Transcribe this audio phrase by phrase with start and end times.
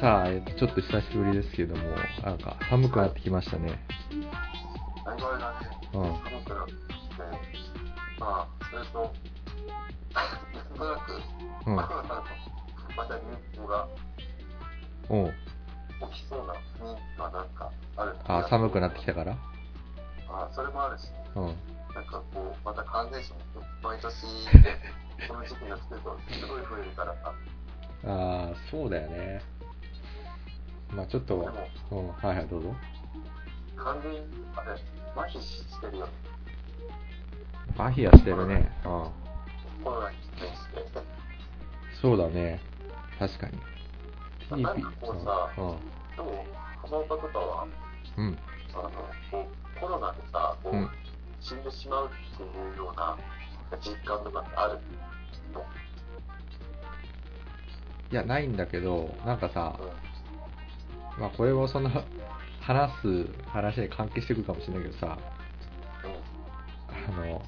[0.00, 1.82] さあ、えっと、ちょっと久しぶりですけれども、
[2.24, 3.80] なんか寒くなってきましたね。
[5.04, 5.44] だいぶね、
[5.92, 7.22] うん寒くなってきて、
[8.20, 9.12] まあ、それと、
[10.14, 11.12] なんとなく、
[11.66, 11.76] うん
[12.96, 13.22] また流
[13.60, 13.88] 行が
[15.08, 15.34] おう
[16.12, 19.36] 起きそうな雰囲気がなんかあるあ、寒くなってきたから
[20.28, 21.44] あそれもあるし、うん。
[21.94, 23.40] なんかこう、また感染者も
[23.82, 24.14] 毎年、
[25.26, 27.34] この時期になってくると、すごい増えるからさ、
[28.04, 29.40] ああ、そうだよね。
[30.94, 32.74] まあちょっと、うん、はいはい、どうぞ。
[33.76, 34.18] 完全に、
[34.56, 34.72] あれ、
[35.16, 36.12] 麻痺してるよね、
[37.76, 38.70] 麻痺はしてるね。
[38.84, 38.90] うん。
[39.84, 41.00] コロナに対して。
[42.00, 42.60] そうだね。
[43.18, 44.62] 確かに。
[44.62, 45.60] なんかこうさう
[46.16, 46.44] でも、
[46.82, 47.70] 浜岡とかは、ん。
[48.16, 48.38] うん。
[48.74, 48.90] あの
[49.30, 50.90] こうコロナでさこう、うん
[51.40, 53.16] 死んでしまうっていうような
[53.80, 54.80] 実感とかってある？
[55.54, 55.64] の、
[58.10, 59.88] いや、ないんだけど、なんかさう、ん
[61.18, 61.90] まあこれもその、
[62.60, 65.18] 話す話に関係してくるかもしれないけどさ、
[67.08, 67.42] あの、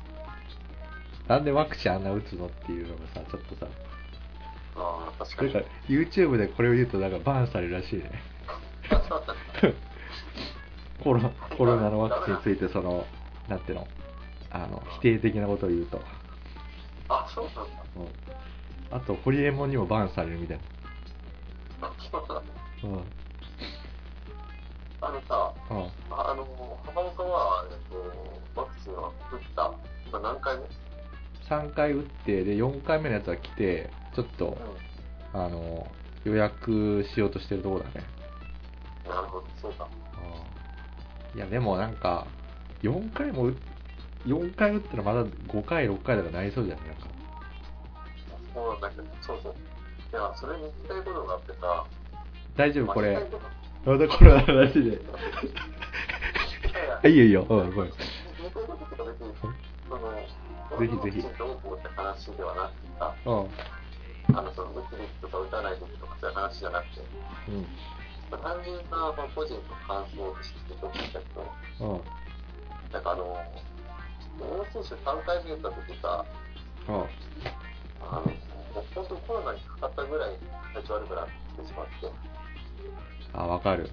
[1.28, 3.66] なんでワクチンあんな打つのっていうのがさ、ちょっとさ、
[4.76, 8.10] ああ確かになんか YouTube でこれを言うとなんかバンされるらしいね。
[11.04, 11.20] コロ
[11.56, 13.06] コロナのワクチンについてその、
[13.48, 13.88] なんていうの、
[14.50, 16.02] あの、否定的なことを言うと。
[17.08, 17.62] あそうなんだ
[17.96, 18.08] うん
[18.90, 20.60] あと、ホリエモンにもバンされるみたい
[21.80, 21.88] な。
[22.84, 23.04] うん。
[25.02, 25.76] あのさうん。
[26.10, 26.46] あの
[26.86, 27.78] 浜岡は、えっ
[28.54, 29.72] と、ワクチンは打った？
[30.08, 30.64] 今何回目
[31.48, 34.56] ？3回打って、で、4回目のやつが来て、ちょっと、
[35.32, 35.86] あの、
[36.24, 38.04] 予約しようとしてるところだね。
[39.06, 39.86] うんなるほどそうだ
[41.34, 42.26] いや、でもなんか、
[42.82, 43.54] 4回も打、
[44.26, 47.06] 4回打ったらまだ5回、6回とかなりそうじゃないなんか。
[48.54, 49.52] そうなんだけどそうそう。
[49.52, 49.56] い
[50.12, 51.84] やそれに聞きたいことがあってさ
[52.56, 53.14] 大丈夫これ
[53.84, 54.98] またコロナの話で。
[57.02, 57.46] といやいよいいよ。
[57.48, 57.90] うん、ごめん。
[60.80, 64.36] ぜひぜひどうこうって話ではなくてさうん。
[64.36, 67.00] あのその打つべきとか打たないべきとかそういう話じゃなくて
[67.48, 67.66] うん。
[68.30, 71.44] 単純なまあ個人の感想として聞いたけど
[71.80, 72.00] うん。
[72.92, 73.36] なんかあの
[74.40, 76.24] 大野選手3回目打った時さ
[76.88, 76.94] うん。
[76.94, 78.32] あの
[78.94, 80.36] 本当コロナにかかったぐらい
[80.74, 82.06] 体調悪くなってしまって
[83.32, 83.90] あ、わかる。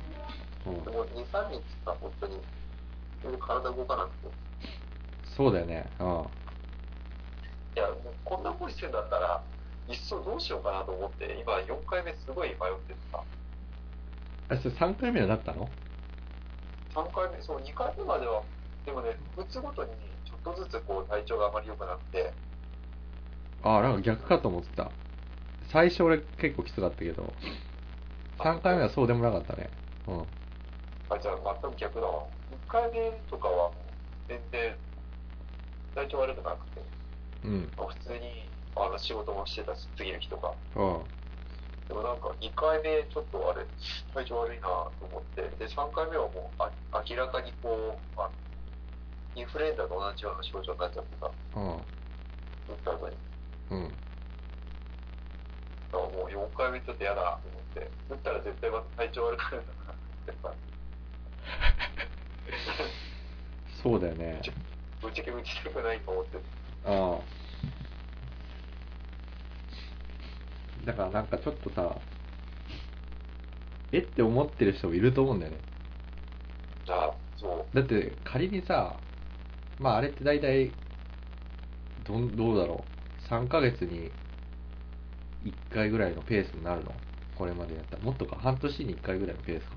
[0.66, 0.92] うんで。
[0.92, 2.42] も23日さ本当に
[3.24, 4.36] 全然体動かなくて
[5.36, 5.90] そうだよね。
[6.00, 6.06] うん。
[6.06, 9.42] いやもうこんな思いしてるんだったら
[9.88, 13.22] いっそどうしようかなと思って今4回目すごい迷っててさ
[14.50, 15.70] あ、それ3回目はなったの
[16.96, 18.42] ？3回目そう2回目までは
[18.86, 19.92] でもね打つごとに
[20.26, 22.34] ちょっとずつこう体調があまり良くなって
[23.64, 24.92] あ、なんか逆かと思ってた。
[25.72, 27.34] 最初俺結構きつかったけど、
[28.40, 29.70] 3回目はそうでもなかったね。
[30.08, 30.22] うん。
[31.10, 33.72] あじゃあ全く逆だわ1回目とかは
[34.28, 34.76] 全然
[35.96, 36.82] 体調悪くなくて
[37.46, 37.72] うん。
[37.78, 41.02] まあ普通にあの仕事もしてたし次の日とかうん。
[41.88, 43.66] でもなんか2回目ちょっとあれ
[44.14, 46.70] 体調悪いなと思ってで3回目はもうあ
[47.10, 48.30] 明らかにこうあ
[49.36, 51.64] インフルエンザと同じような症状になっちゃってさうん。
[51.64, 51.80] 打っ
[52.84, 53.16] た後に
[53.72, 53.84] うん。
[53.90, 53.96] だ
[55.98, 59.96] からもう4回目ちょっと嫌だなと思って打ったら絶対また体調悪くなるんだなっ
[60.26, 60.54] てさ
[63.84, 64.42] そうだよね。
[65.02, 66.38] ぶっちゃけ打ちたくないと思って
[66.86, 67.38] ああ。
[70.86, 71.98] だからなんかちょっとさ、
[73.92, 75.58] えって思ってる人もいると思うんだよね。
[76.90, 78.98] あそうだって仮にさ、
[79.80, 80.72] まああれって大体、
[82.06, 82.98] どん、どうだろう。
[83.30, 84.12] 3ヶ月に
[85.46, 86.94] 1回ぐらいのペースになるの
[87.38, 88.04] これまでやったら。
[88.04, 89.76] もっとか、半年に1回ぐらいのペースか。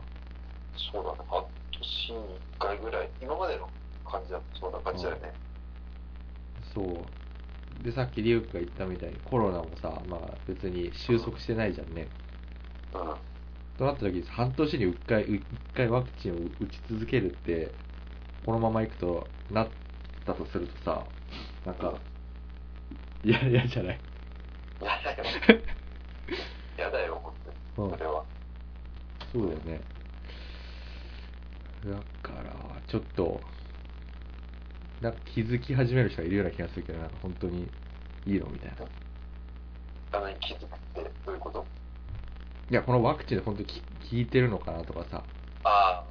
[0.93, 3.69] そうだね半年に1回ぐらい今までの
[4.05, 5.33] 感じだとそんな感じだよね、
[6.75, 7.85] そう。
[7.85, 12.09] で、さっきリュウクが言ったみたいにコロナもさ、まあ別に収束してないじゃんね。
[12.95, 13.15] うん
[13.79, 15.43] となった時に半年に1回、1
[15.75, 17.73] 回ワクチンを打ち続けるって、
[18.45, 19.69] このままいくとなっ
[20.27, 21.07] たとするとさ、
[21.65, 21.95] なんか、
[23.25, 24.01] いや、嫌じゃない？
[24.83, 25.25] やだよ
[26.77, 27.30] やだよ本
[27.85, 28.25] うん当にそれは
[29.33, 29.81] そうだよね。
[31.85, 32.53] だから、
[32.89, 33.41] ちょっと、
[35.01, 37.71] なんか気づき始める人がいるような気がするけど、なんか本当に
[38.27, 38.77] いいのみたいな。
[40.41, 41.65] 気づくってどういうこと？
[42.71, 45.25] や、このワクチンで本当にき効いてるのかなとかさ。
[45.65, 46.05] あ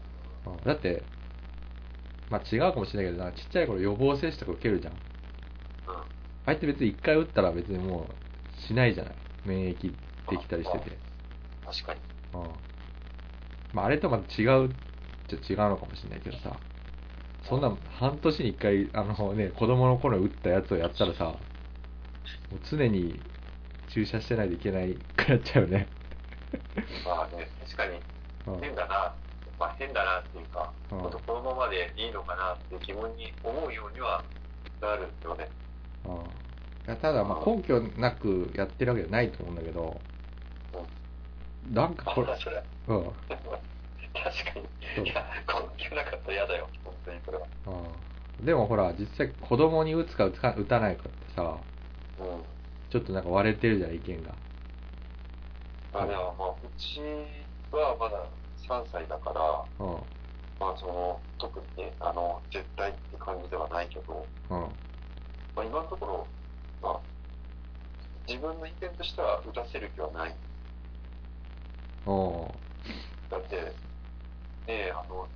[0.45, 1.04] うんだって、
[2.30, 4.94] まあ違うかもしれないけどな、ちっちゃい頃予防接種とか受けるじゃん。
[4.94, 4.98] あ
[5.88, 5.95] うん
[6.45, 9.16] あれって別に1回打ったら別にもうしないじゃない。
[9.45, 9.94] 免疫
[10.30, 10.88] できたりしてて。
[11.71, 12.00] 確かに。
[12.33, 12.50] うん。
[13.74, 14.69] まあ、あれとまた違うっ
[15.27, 16.57] ちゃ違うのかもしれないけどさ、
[17.48, 23.19] そんな半年に一回、あのね、子供の頃打ったやつをやったらさ、もう常に
[23.89, 25.88] 注射してないといけないくなっちゃうよね。
[27.06, 28.00] まあね、確かに。
[28.48, 28.62] うん。
[28.62, 29.13] 変だな、
[29.60, 31.00] まあ変だなっていうか、うん。
[31.00, 34.24] このままでいいのかなって疑問に思うようには
[34.81, 35.48] なるよね。
[36.06, 36.13] うん。
[36.16, 36.16] い
[36.88, 40.01] やただ、まあ、根拠なくやってるわけじゃないと思うんだけど、
[41.71, 43.13] なんかこれあ、それ、うん。
[43.30, 45.10] 確かに。
[45.10, 47.48] いや、根拠なかったら嫌だよ、本当にそれは。
[47.68, 51.57] うんでもほら、実際子供に打つか打打たないかってさ、
[52.19, 52.44] うん。
[52.89, 54.31] ちょっとなんか割れてるじゃん、意見が。
[55.94, 57.01] あでもまあ、うち
[57.71, 58.18] はまだ
[58.68, 60.04] 3歳だから、うん。
[60.60, 64.60] まあその、特にね、あの、絶対って感じではないけど、うん。
[65.56, 66.27] まあ今のところ、
[66.81, 67.01] まあ、
[68.27, 70.36] 自分の意見としては打たせる気はない。
[73.29, 73.56] だって、
[74.65, 75.27] ねえ、あの、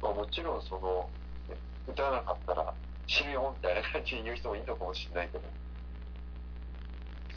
[0.00, 1.10] まあもちろんその、
[1.48, 1.56] ね
[1.88, 2.72] 打たなかったら
[3.06, 5.44] 死ぬよみたいな感じに言う人もいるのかもしれないけど、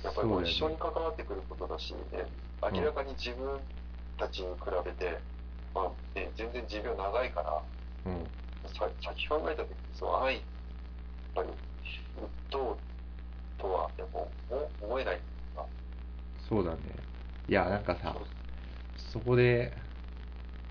[0.03, 1.99] やっぱりもう一緒に関わってくることだし、ね、
[2.61, 3.59] うん明らかに自分
[4.17, 5.19] たちに比べて、
[5.75, 7.63] まあね、全然寿命長いから、
[8.05, 8.27] うん。
[8.71, 10.43] さ先考えたときに、そう、愛、やっ
[11.35, 11.49] ぱり、
[12.49, 12.77] どう
[13.59, 15.19] とは、でも、お思えない
[16.49, 16.77] そうだね。
[17.47, 18.15] いや、なんかさ、
[18.97, 19.73] そこで、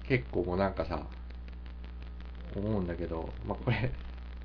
[0.05, 1.07] 結構もうなんかさ、
[2.55, 3.91] 思うんだけど、まあ、これ、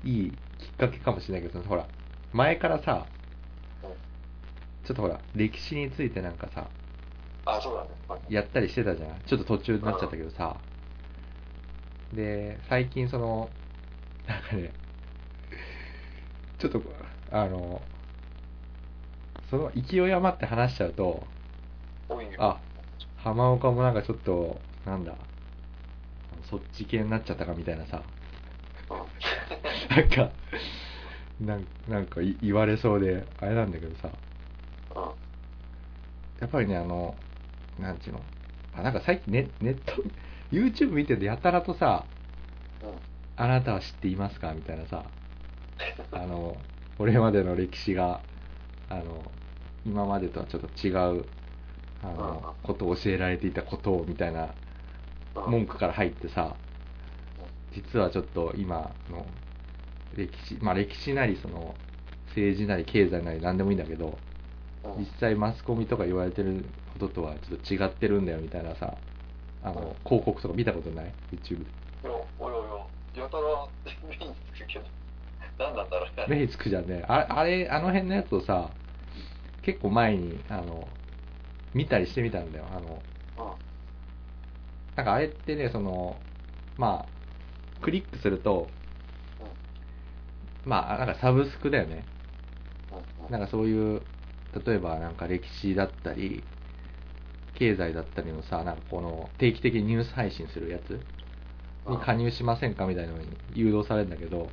[0.04, 1.86] いいきっかけかもしれないけど、ほら、
[2.32, 3.06] 前からさ、
[3.82, 3.90] うん
[4.84, 6.70] ちょっとほら、歴史についてなんかさ、
[7.44, 7.90] あ、そうだね。
[8.08, 9.20] まあやったりしてたじゃん。
[9.26, 10.56] ちょっと途中になっちゃったけどさ。
[12.14, 13.50] で、最近その、
[14.26, 14.72] なんかね、
[16.58, 16.82] ちょっと、
[17.30, 17.80] あの、
[19.50, 21.22] その勢い余って話しちゃうと、
[22.08, 22.32] 多いよ。
[22.38, 22.62] あ、
[23.16, 25.16] 浜岡もなんかちょっと、なんだ、
[26.42, 28.02] そっち系になっちゃったかみたいなさ、
[28.90, 30.32] う んなんか、
[31.40, 34.10] なんなんかい言われそうで、あれなんだけどさ、
[34.94, 35.14] うん。
[36.40, 37.16] やっぱりね、あの、
[37.78, 38.24] なんちゅうの、
[38.72, 39.94] あ、なんか最近ネネット、
[40.52, 42.06] YouTube 見ててやたらとさ、
[42.80, 43.00] うん。
[43.36, 45.10] あなたは知っていますかみたいなさ、
[46.12, 46.56] あの、
[46.98, 48.22] これまでの歴史が、
[48.88, 49.32] あの、
[49.84, 50.90] 今までとはちょっと違
[51.20, 51.26] う、
[52.02, 54.54] あの、ことを教えられていたことを、みたいな
[55.34, 56.56] うん文句から入ってさ、
[57.72, 59.26] 実はちょっと今の
[60.16, 61.74] 歴史、まあ歴史なりその、
[62.28, 64.18] 政治なり経済なり何でもいいんだけど、
[64.84, 68.98] うん実際マスコミとか言われてることとはちょっと違ってるんだよみたいなさ、
[69.62, 71.72] あの、広告とか見たことない ?YouTube で。
[72.02, 73.68] いや、おいおいおい、やたら
[74.02, 74.84] 目につくけど、
[75.58, 76.26] 何なんだろうね。
[76.26, 77.04] 目につくじゃんね。
[77.08, 78.74] ああれ、あの辺のやつをさ、
[79.62, 80.88] 結構前に、あの、
[81.74, 82.64] 見たりしてみたんだよ。
[82.70, 83.02] あの、
[83.38, 83.68] うん
[84.96, 86.16] なんかあれってね、その、
[86.76, 88.66] まあ、クリックすると、
[90.64, 92.04] まあ、なんかサブスクだよね。
[93.30, 94.02] なんかそういう、
[94.66, 96.42] 例えばなんか歴史だったり、
[97.54, 101.00] 経済だったりのさ、なんかこの定期的にニュース配信するやつ
[101.88, 104.48] に加入しませんかみたいなのに誘導されるんだけど、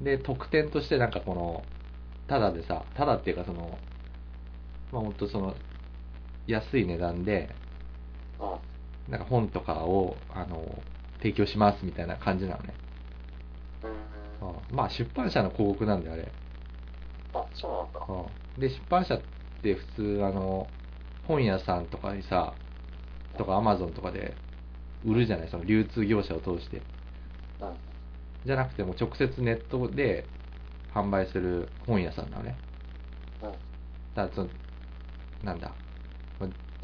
[0.00, 1.64] で、特典としてなんかこの、
[2.28, 3.78] ただでさ、ただっていうかその、
[4.92, 5.54] まあほんとその、
[6.46, 7.54] 安い値段で、
[9.08, 10.82] なんか本とかを、あの、
[11.18, 12.74] 提供しますみたいな感じなのね。
[13.82, 16.32] うんうんまあ出版社の広告なんだよ、あれ。
[17.34, 18.00] あ、そうなんだ。
[18.08, 19.20] うんで、出版社っ
[19.62, 20.68] て普通、あの、
[21.26, 22.54] 本屋さんとかにさ、
[23.36, 24.36] とかアマゾンとかで
[25.04, 26.78] 売るじゃないその流通業者を通して。
[27.60, 27.76] うん
[28.46, 30.24] じゃなくてもう直接ネットで
[30.94, 32.56] 販売する本屋さんなのね。
[33.42, 33.50] うん
[34.14, 34.48] だからその、
[35.42, 35.83] なんだ、まあ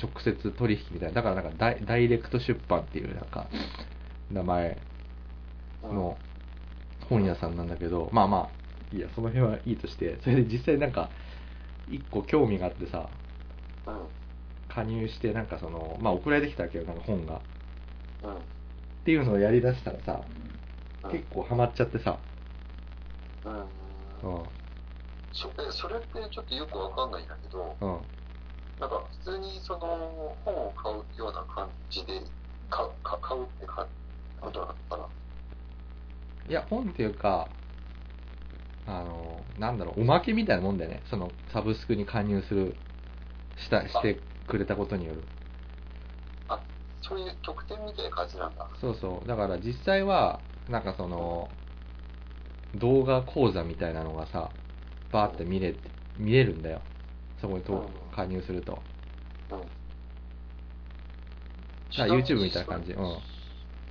[0.03, 1.15] 直接取引みたいな。
[1.15, 3.51] だからなんかダイダイレクト出版っていうなんか、
[4.31, 4.83] 名前
[5.83, 6.21] の
[7.09, 11.11] 本屋さんなんだけど、まあまあ、いいや、その辺はいいとして、それで実際なんか、
[11.89, 13.11] 一個興味があってさ、
[14.69, 17.37] 加入して、なんかその、まあ送られてきたわけよ、なんか本が。
[17.37, 17.41] っ
[18.23, 18.45] うん
[19.05, 20.27] ていうのをやりだしたらさ、
[21.05, 22.19] うん結構ハマっちゃってさ、
[23.45, 23.53] うん
[24.23, 24.49] うん、
[25.33, 28.01] そえそれってちょっとよくわかんないんだけど、うん。
[28.81, 32.23] なんか普通にその本を買うような感じで
[32.71, 33.87] かか買うってか
[34.41, 35.07] ことなのかな？
[36.49, 37.49] いや、本っていうか、
[38.87, 41.03] あの、なんだろう、おまけみたいなもんだよね。
[41.11, 42.75] その、サブスクに加入する、
[43.59, 44.19] した、して
[44.49, 45.23] くれたことによる。
[46.49, 46.61] あ、
[47.03, 48.67] そういう特典みたいな感じなんだ。
[48.81, 49.29] そうそう。
[49.29, 51.51] だから実際は、なんかその、
[52.77, 54.51] 動画講座みたいなのがさ、
[55.13, 56.81] バーって見れて、見れるんだよ。
[57.41, 58.83] そこにとうん加入すると。
[59.51, 59.71] うん。
[61.99, 62.93] あ YouTube みたいな感じ。
[62.93, 63.17] うん。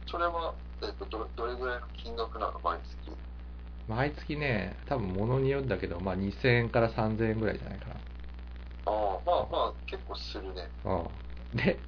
[0.07, 2.59] それは、えっと、どどれぐらいの金額なの？
[2.63, 3.11] 毎月。
[3.89, 7.99] 毎月ね、多分物によるんだけど、まあ2000円から3000円ぐらいじゃないか
[8.85, 10.69] ああ、まあまあ、結構するね。
[10.83, 10.91] な。
[10.91, 10.95] う
[11.53, 11.57] ん。
[11.57, 11.79] で、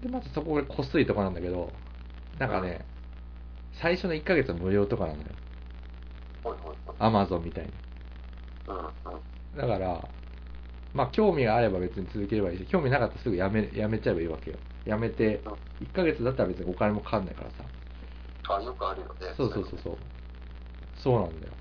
[0.00, 1.72] で、まずそこがこっそりとこなんだけど、
[2.38, 2.86] なんかね、
[3.72, 5.36] 最初の1ヶ月は無料とかなのよ。
[6.42, 6.96] ほいほいほい。
[6.98, 7.72] Amazon みたいに。
[8.66, 9.22] うんうん。
[9.56, 10.08] だから、
[10.96, 14.56] まあ興味があれば別に続ければいいし、興味なかったらすぐやめ、やめちゃえばいいわけよ。
[14.86, 15.42] やめて、
[15.80, 17.64] 1ヶ月だったら別にお金もかかんないからさ。
[18.48, 19.34] あ、よくあるよね。
[19.36, 19.96] そうそうそうそう。
[20.96, 21.52] そうなんだよ。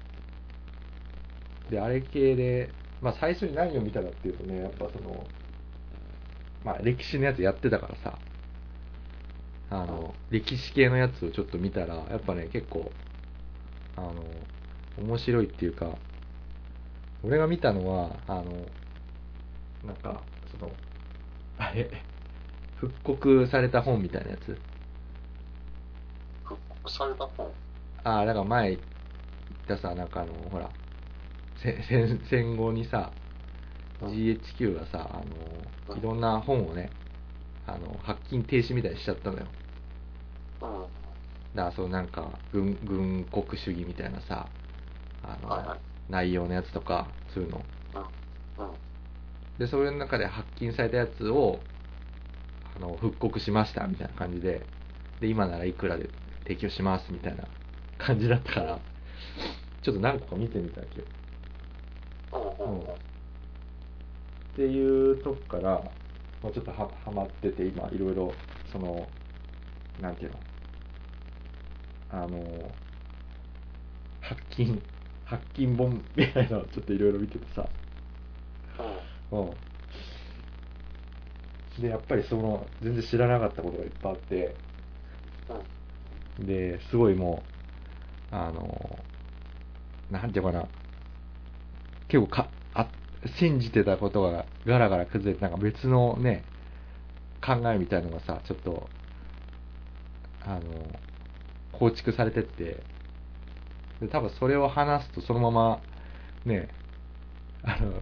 [1.70, 2.70] で、あれ系で、
[3.02, 5.28] まあ最初に何を見たかっていうとね、やっぱその、
[6.64, 8.18] まあ歴史のやつやってたからさ、
[9.70, 12.92] あの、歴史系のやつをちょっと見たら、やっぱね、結構、
[13.98, 14.24] あの、
[14.98, 15.98] 面白いっていうか、
[17.24, 18.68] 俺が見たのは、あの、
[19.86, 20.78] なんか、その、
[21.58, 22.06] あれ、
[22.76, 24.62] 復刻された本みたいなやつ？
[26.44, 27.54] 復刻された本？
[28.04, 28.82] ああ、だから前言っ
[29.68, 30.72] たさ、なんかあの、ほら、
[31.56, 33.16] せ 戦戦後にさ、
[34.02, 36.96] うん GHQ がさ、あの、いろんな本をね、
[37.66, 39.54] あの、発禁停止みたいにしちゃったのよ。
[40.62, 40.82] うん。
[41.56, 44.52] だから、そうなんか、軍、軍国主義みたいなさ、
[45.24, 47.66] あの、はいはい内容のやつとか、そういうの。
[49.60, 49.64] うん。
[49.64, 49.68] うん。
[49.68, 51.60] で、それの中で発禁されたやつを、
[52.76, 54.66] あの、復刻しました、みたいな感じで、
[55.22, 56.10] で、今ならいくらで
[56.44, 57.46] 提供します、みたいな
[57.98, 58.80] 感じだったから、
[59.82, 61.06] ちょっと何個か見てみたわけう
[62.32, 62.98] ほうほ
[64.54, 65.84] っていうとこから、
[66.42, 68.34] まあ、ちょっとははまってて、今、いろいろ、
[68.72, 69.08] その、
[70.02, 70.40] なんていうの、
[72.12, 72.72] あの、
[74.22, 74.82] 発禁、
[75.26, 77.68] 発禁本みたいなのをちょっといろいろ見ててさ、
[78.80, 78.82] う。
[78.82, 79.05] うん。
[79.36, 79.56] う
[81.80, 81.82] ん。
[81.82, 84.56] で、やっぱりその、全然知らなかったことがいっぱいあって、
[86.40, 86.46] うん。
[86.46, 87.44] で、すごいも
[88.32, 89.00] う、あの、
[90.12, 90.68] なんていうかな、
[92.08, 92.88] 結構か、あ、
[93.38, 96.44] 信じてたことがガラガラ崩れて、なんか別のね、
[97.46, 98.90] 考えみたいのがさ、ちょっと、
[100.46, 101.00] あの、
[101.72, 102.84] 構築されてって、
[104.02, 105.82] で、多分それを話すとそのまま、
[106.46, 106.70] ね、
[107.64, 108.02] あの、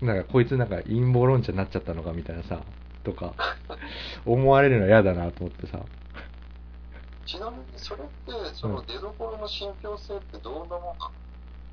[0.00, 2.62] なんかこいつなんか陰謀論者になっちゃったのかみたいなさ、
[3.04, 3.34] とか、
[4.26, 5.80] 思われるの嫌だなと思ってさ、
[7.26, 10.96] ちなみに、それって、その出所の信憑性ってどんなもんなの？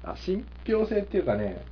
[0.03, 1.65] あ、信憑性っていうかね、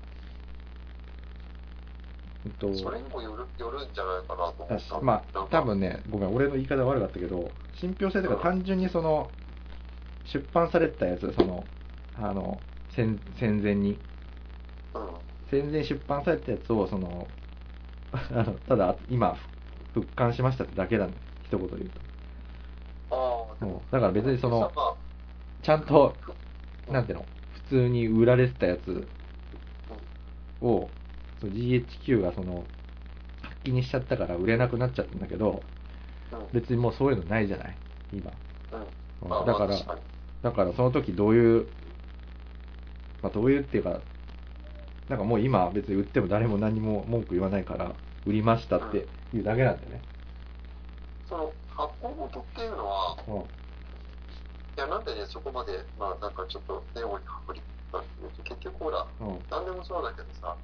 [2.46, 5.00] えっと、それにもよるよるんじゃないかなと思った。
[5.01, 9.29] まあ、多分ね、ごめん、俺の言い方悪かったけど、信憑性というか単純にその、
[10.25, 11.63] 出版されてたやつ、その、
[12.17, 12.60] あの、
[12.96, 13.98] 戦戦前に、
[14.93, 15.01] うん。
[15.50, 17.27] 戦前出版されてたやつを、その、
[18.13, 19.38] あのただ、今、
[19.94, 23.15] 復刊しましたってだけなんだよ、一言で言うと。
[23.15, 24.72] ああ、でもうだから別にその
[25.62, 26.15] ちゃんと、
[26.88, 29.08] うんなんていうの、普通に売られてたやつ
[30.62, 30.89] を、
[31.39, 32.63] その GHQ がその、
[33.44, 35.62] 発揮にしちゃったから売れなくなっちゃったんだけど、
[36.32, 36.39] うん。
[36.51, 37.77] 別にもうそういうのないじゃない、
[38.12, 38.32] 今。
[39.22, 39.46] うん。
[39.46, 39.75] だから
[40.41, 41.68] だからその時どういう、
[43.22, 44.01] まあどういうっていうか、
[45.10, 47.94] なんかもう今別に売っても誰も何も文句言わないから、
[48.28, 50.01] 売りましたっていうだけなんだよね。
[51.28, 53.36] その発行元っていうのは、うん。
[53.38, 53.42] い
[54.78, 57.62] や、なんでね、そこまで、まあなんかちょっとネオにかぶり
[57.92, 59.39] たっていうと、結局ほら、うん。
[59.50, 60.56] なんでもそうだけどさ、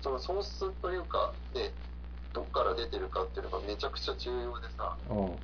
[0.00, 1.72] そのソースというか、ね、
[2.32, 5.36] どっから出てるかっていうのがめちゃくちゃ重要でさ、うん。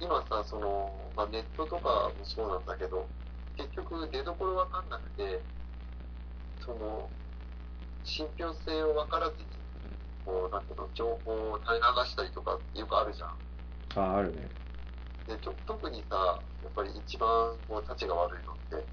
[0.00, 3.08] 今さ、その、まあ、ネットとかもそうなんだけど、
[3.56, 5.40] 結局出どころわかんなくて、
[6.64, 7.10] その、
[8.04, 9.46] 信憑性を分からずに、
[10.24, 13.30] こう、なんていうの、情報を垂れ流したりとかってよくあるじゃん。
[13.96, 14.48] あ、あるね。
[15.26, 18.86] でと特にさ、やっぱり一番こう、立ちが悪いのって、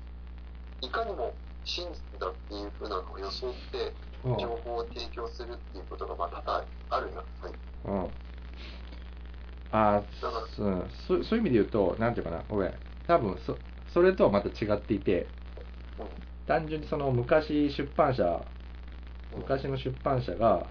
[0.81, 1.33] いかにも
[1.63, 3.93] 真実だっていう風なのを装って、
[4.23, 4.37] うん。
[4.37, 7.91] 情報を提供するっていうことがまあ多々あるじゃん、最近。
[7.91, 8.09] うん。
[9.69, 10.01] あ
[11.05, 12.73] そうそういう意味で言うと、なんていうかな、ごめん。
[13.07, 13.57] 多分そ、
[13.93, 15.27] それとはまた違っていて、
[16.47, 18.41] 単純にその昔出版社、
[19.35, 20.67] 昔の出版社が、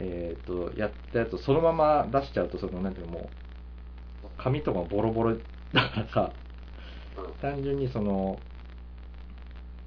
[0.00, 3.30] えっ、と、やったやつをそのまま出しちゃうと、その、なんていうの、も
[4.24, 5.36] う、紙とかもボロボロ
[5.72, 6.32] だからさ。
[7.40, 8.38] 単純にその、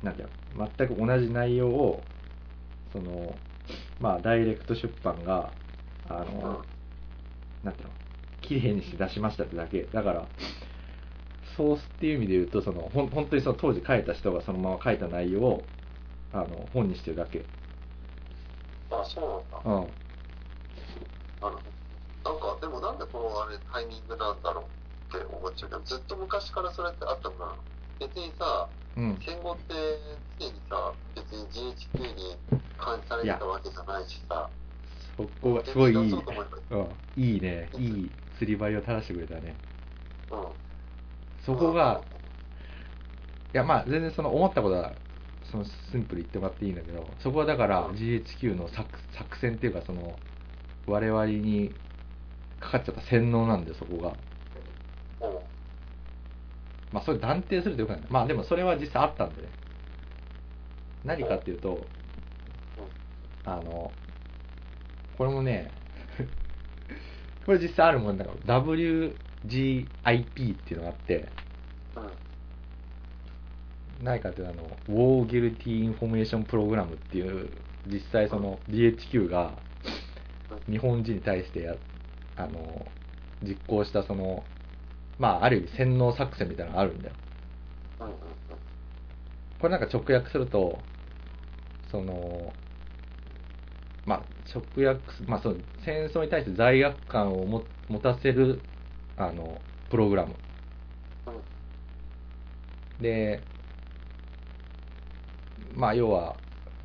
[0.04, 2.04] なんていうの、全く同じ内容を、
[2.92, 3.36] その、
[4.00, 5.52] まあ、ダイレクト出版が、
[6.10, 6.64] あの、
[7.64, 7.94] なんていうの、
[8.42, 9.84] 綺麗にして出しましたってだけ。
[9.94, 10.28] だから、
[11.56, 15.64] ソースっていう意味で言うと、その、ほん本当にその当時書いた人がそのまま書いた内容を、
[16.34, 17.44] あの、本にしてるだけ。
[18.90, 19.72] あ、そうなんだ。
[19.72, 19.88] うん。
[21.42, 21.60] あの
[22.24, 27.56] なんかでもなんでこのあれタイミングなんだろうって思っちゃうけどずっと昔からそれってあったのかな
[28.00, 29.18] 別にさうん。
[29.26, 29.74] 戦後って
[30.40, 32.38] 常にさ別に GHQ に
[32.78, 34.50] 監視されてたわけじゃないしさ
[35.18, 39.56] そこがすごいいいうん、いいね、いい釣り針を正してくれたね。
[40.32, 40.71] うん
[41.46, 42.02] そこが、
[43.54, 44.94] いやまあ全然その思ったことは、
[45.44, 50.18] そのシンプルに言ってもらっていいんだけど、そこはだから GHQ の作作戦っていうかその、
[50.88, 51.74] 我々に
[52.60, 55.28] かかっちゃった洗脳なんでそこが。
[55.28, 55.52] うん
[56.92, 58.02] まあそれ断定するとよくない。
[58.10, 59.48] まあでもそれは実際あったんでね。
[61.04, 61.88] 何かっていうと、
[63.46, 63.92] あの、
[65.18, 65.72] これもね、
[67.46, 68.38] これ実際あるもんだから
[69.48, 71.30] WGIP っていうのがあって、
[71.96, 72.00] う
[74.02, 74.06] ん。
[74.06, 77.50] 何かっていうとあの、War Guilty Information Program っていう、
[77.88, 79.58] 実際その GHQ が
[80.70, 81.76] 日本人に対してや、
[82.38, 82.86] あの、
[83.44, 84.44] 実行したその、
[85.18, 87.16] まあある意味洗脳作戦みたいなのがあるんだよ。
[89.60, 90.80] これなんか直訳すると、
[91.92, 92.54] その、
[94.06, 95.56] まあ、直訳す、まあ、その
[95.86, 98.62] 戦争に対して罪悪感をも持たせる、
[99.28, 100.36] あの、プログラム。
[101.28, 101.44] うん。
[103.00, 103.42] で、
[105.74, 106.36] まあ、要は、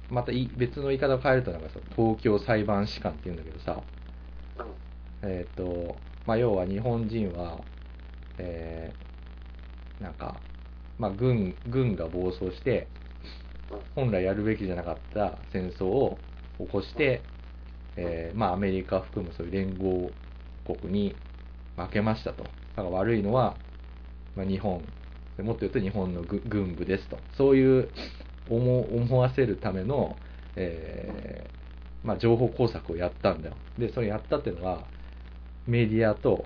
[0.09, 3.83] またい別の言い方を変えると、なんかさ、東京裁判士官って言うんだけどさ、
[5.23, 5.31] うん。
[5.31, 7.65] えっ、と、まあ、要は日本人は、
[8.39, 9.07] えー
[10.01, 10.41] なんか、
[10.99, 12.89] まあ、軍、軍が暴走して、
[13.95, 16.19] 本来やるべきじゃなかった戦争を
[16.59, 17.23] 起こして、
[17.97, 20.13] えーまあ、アメリカ含むそういう連合
[20.67, 21.17] 国に
[21.77, 22.43] 負けましたと。
[22.43, 23.57] だから悪いのは、
[24.35, 24.83] まあ、日本、
[25.39, 27.19] もっと言うと日本の軍部ですと。
[27.37, 27.89] そういう
[28.49, 30.17] 思思わせるための、
[30.57, 33.57] えーまあ、情報工作をやったんだよ。
[33.79, 34.87] で、それやったっていうのは、
[35.67, 36.45] メディアと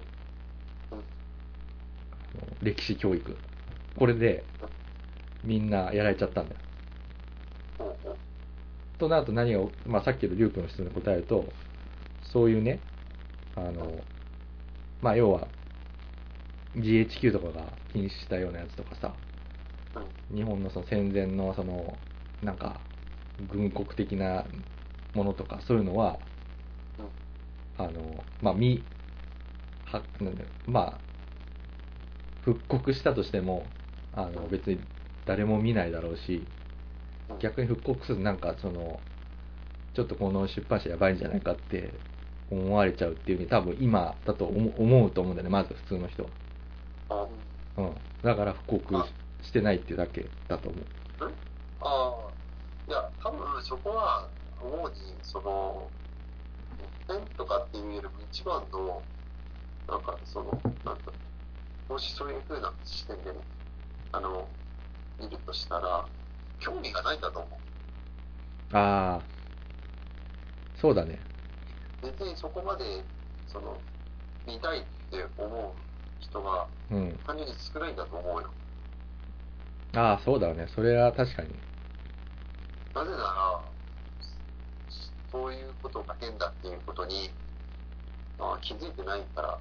[2.62, 3.36] 歴史教育。
[3.98, 4.44] これで
[5.44, 6.60] みんなやられちゃったんだよ。
[8.98, 11.46] となると何が、まあ、さっきのリュウ君の質問に答えると、
[12.22, 12.80] そういうね、
[13.56, 13.98] あの、
[15.02, 15.48] まあ、要は、
[16.76, 19.14] GHQ とかが禁止したようなやつとかさ、
[20.30, 20.36] うん。
[20.36, 21.98] 日本のその戦前のその、
[22.42, 22.80] なんか、
[23.50, 24.44] 軍国的な
[25.14, 26.18] ものとか、そういうのは、
[27.78, 28.84] あの、まあ、み、
[29.84, 30.98] は、なんだまあ、
[32.44, 33.66] 復刻したとしても、
[34.12, 34.80] あの、別に
[35.26, 36.46] 誰も見ないだろうし、
[37.30, 37.38] うん。
[37.38, 39.00] 逆に復刻するとなんかその
[39.94, 41.92] ちょっとこの出版社やばいんじゃないかって
[42.50, 46.28] 思われちゃうっていうふうに多分今だと思思うと思うんだよねまず普通の人は、
[47.08, 47.26] あ。
[47.78, 49.06] うん、だから復刻あ
[49.42, 51.24] してないっていうだけだと思う。
[51.24, 51.34] うん
[51.80, 52.14] あ。
[52.88, 54.28] ーいや多分そこは
[54.60, 55.88] 主にその
[57.06, 59.00] ペンとかっていうよりも一番の
[59.88, 60.50] なんかその
[60.84, 61.12] なんだ
[61.88, 63.38] もしそういう風な視点でね
[64.12, 64.48] あの
[65.20, 66.04] 見るとしたら
[66.58, 67.48] 興味がないんだと思
[68.72, 68.76] う。
[68.76, 69.20] ああ。
[70.80, 71.18] そうだね
[72.02, 72.84] 別にそこまで
[73.46, 73.76] その
[74.46, 75.72] 見たいって思う
[76.20, 77.18] 人がうん。
[77.26, 78.48] 単純に少ないんだと思うよ。
[79.94, 80.66] ああそうだね。
[80.74, 81.48] それは確かに。
[82.94, 83.60] なぜなら
[85.30, 87.30] そういうことが変だっていうことに、
[88.38, 89.58] まあ、気づいてないから。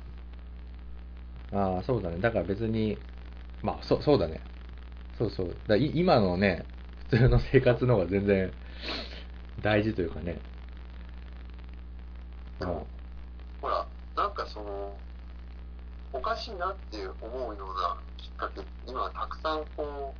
[1.52, 2.20] ああそうだね。
[2.20, 2.98] だから別に
[3.62, 4.42] まあそそうだね。
[5.18, 5.56] そうそう。
[5.68, 6.66] だい今のね
[7.10, 8.52] 普通の生活の方が全然
[9.62, 10.40] 大事というかね
[12.60, 12.86] でも
[13.62, 14.98] ほらなんかその
[16.12, 20.14] おかしいなって思うようなきっかけ今はたくさんこ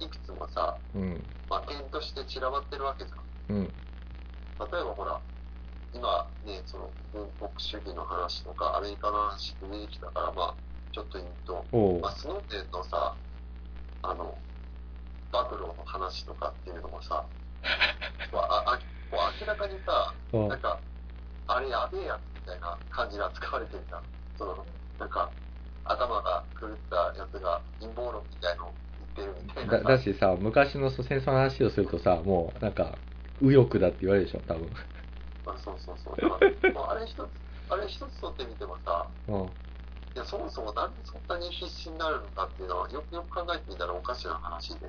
[0.00, 1.22] ういくつもさ、うん。
[1.48, 3.56] まあ、点として散らばってるわけじゃん。
[3.56, 3.64] うん。
[3.64, 5.20] 例えばほら
[5.92, 10.54] 今ねその軍国主義の話とかアメリカの話って出てきたからまあ
[10.92, 13.14] ちょっと言うと、まあ、スノーデンのさ
[14.02, 14.36] あの
[15.32, 17.24] 暴露の話とかっていうのもさ
[18.32, 18.78] こうああ
[19.10, 20.78] こう明らかにさなんか
[21.46, 23.80] あれやべえやつみたいな感じで扱われてん
[24.36, 24.66] その
[24.98, 25.30] なんか
[25.84, 28.74] 頭が狂ったやつが陰謀論みたいのを
[29.16, 29.72] 言ってるみたいな。
[29.78, 32.98] ださだしさ昔の戦争の話をするとさもうなんか
[33.40, 34.70] 右翼だって言われるでしょ多分。
[35.46, 36.16] あそうそうそう。
[36.16, 37.28] あれ一つ
[37.68, 39.44] あれ一つ取ってみてもさうん。
[40.16, 44.86] いやそもそもなんでそんなに必死になるのかっていうのはよくよく考えてみたらおかしな話で。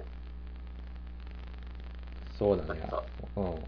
[2.40, 2.82] そうだね。
[3.36, 3.64] うん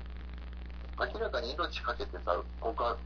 [1.00, 2.98] 明らかに命かけてさ告白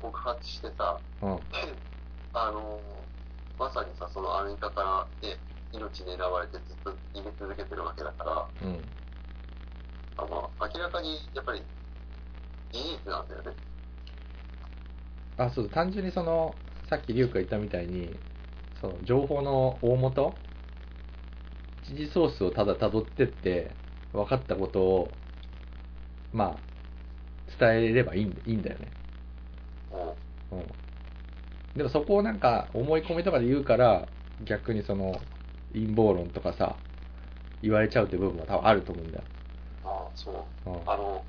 [0.00, 1.36] 告してさうん。
[1.36, 1.74] で
[2.34, 2.80] あの
[3.58, 5.36] まさにさそのアメリカから、ね、
[5.72, 8.24] 命狙われてずっと逃げ続けてるわけだか
[8.62, 8.80] らうん。
[10.16, 11.62] あの明らかにやっぱり
[12.72, 13.52] 事実なんだよね。
[15.38, 16.54] あ、そう、単純にその、
[16.90, 18.10] さっきリュウが言ったみたいに、
[18.80, 20.34] その、情報の大元
[21.84, 23.70] 一時ソースをただ辿ってって、
[24.12, 25.12] 分かったことを、
[26.32, 26.67] まあ、
[27.58, 28.92] 伝えればいいんいいんだよね。
[30.52, 30.58] うん。
[30.58, 30.68] うん。
[31.76, 34.08] でもそこをなんか、思い込みとかで言うから、
[34.40, 35.20] 逆にその、
[35.72, 36.76] 陰謀論とかさ、
[37.62, 39.24] 言われちゃうって部分は多分あると思うんだよ。
[39.84, 40.30] ああ、そ
[40.66, 40.70] う。
[40.70, 40.90] うん。
[40.90, 41.24] あの、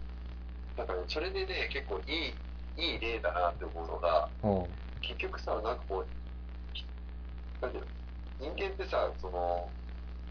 [0.77, 4.67] なんかね、それでね、結構いい、いい例だなって思うのが、うん。
[5.01, 6.07] 結局さ、なんかこう、
[7.61, 7.89] なんていうの？
[8.55, 9.69] 人間ってさ、その、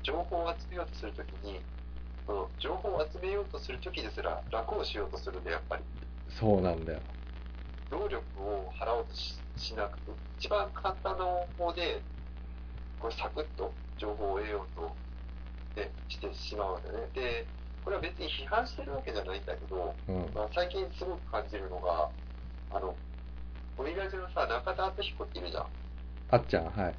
[0.03, 1.61] 情報を集めようとするときに、
[2.29, 5.83] その情報を集めようとするときですら楽をしようとするんで、やっぱり。
[6.29, 7.01] そうなんだよ。
[7.91, 12.03] 労力を払おうとししなくて、一番簡単な方法で、
[13.01, 14.95] これサクッと情報を得ようと、
[15.81, 17.09] ね、してしまうんだよね。
[17.15, 17.47] で、
[17.83, 20.31] これは別に批判してるわけじゃないんだけど、うん。
[20.35, 22.11] まあ、最近すごく感じるのが、
[22.71, 22.95] あの、
[23.79, 25.67] オリラジのさ、中田敦彦っているじゃん。
[26.29, 26.95] あっちゃん、はい。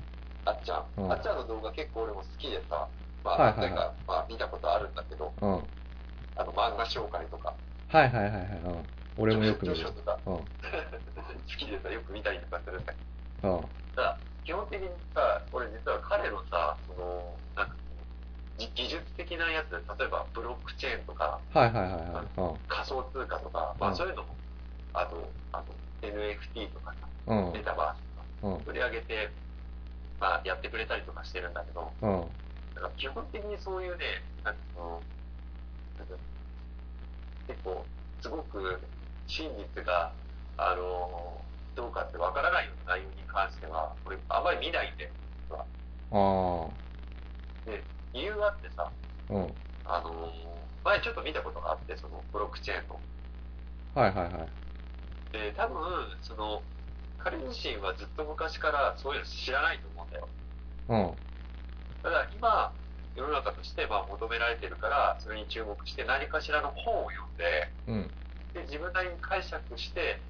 [0.45, 0.85] あっちゃん。
[0.97, 2.89] うんあっちゃんの動画結構俺も好きでさ、
[3.23, 5.51] まあ、はいはいはいなんか、まあ見たことあるんだけど、うん。
[5.51, 5.61] はい
[6.35, 7.53] あの、漫画紹介とか、
[7.89, 8.31] はいはいはい。
[8.63, 8.87] うん。
[9.17, 10.33] 俺もよく見るとか、うん。
[10.47, 10.47] 好
[11.57, 12.99] きでさ、よく見たりとかするんだけ
[13.41, 13.69] ど、うん。
[13.95, 17.75] さ、基本的にさ、俺実は彼のさ、その、なんか、
[18.57, 22.25] ぎ技術的なやつ、例えばブロックチェーンとか、はいはいはいはい。
[22.37, 22.59] うん。
[22.67, 24.37] 仮想通貨とか、まうんあそういうのも、
[24.93, 25.65] あと、あの、
[26.01, 28.63] NFT とかさ、うんメタバースとか、うん。
[28.63, 29.33] 取り上げて、
[30.19, 31.93] まあやってくれたりとかしてるんだけど、
[32.99, 34.03] 基本的にそういうね、
[34.43, 35.01] なんかその、
[37.47, 37.87] 結構、
[38.21, 38.81] すごく
[39.25, 40.11] 真実が、
[40.57, 45.09] あの、どうかってわからないような内容に関しては、俺、あんまり見ないんで、
[45.49, 45.63] あ
[47.65, 48.91] で、理由があってさ、
[49.29, 49.33] あ。
[49.33, 49.53] うん。
[49.85, 52.99] あの、前ちょっと見たことがあって、そのブロックチェーンの。
[53.95, 54.49] はいはいはい。
[55.31, 55.79] で、多分、
[56.21, 56.63] その、
[57.17, 60.27] 彼自身はずっと昔からそういうの知らないと思うんだよ。
[60.89, 61.17] うん。
[62.01, 62.73] ただ今、
[63.15, 68.11] 世の中としてまあ求められてるから、それに注目して何かしらの本を読んで、うん。
[68.53, 70.21] で、自分なりに解釈して、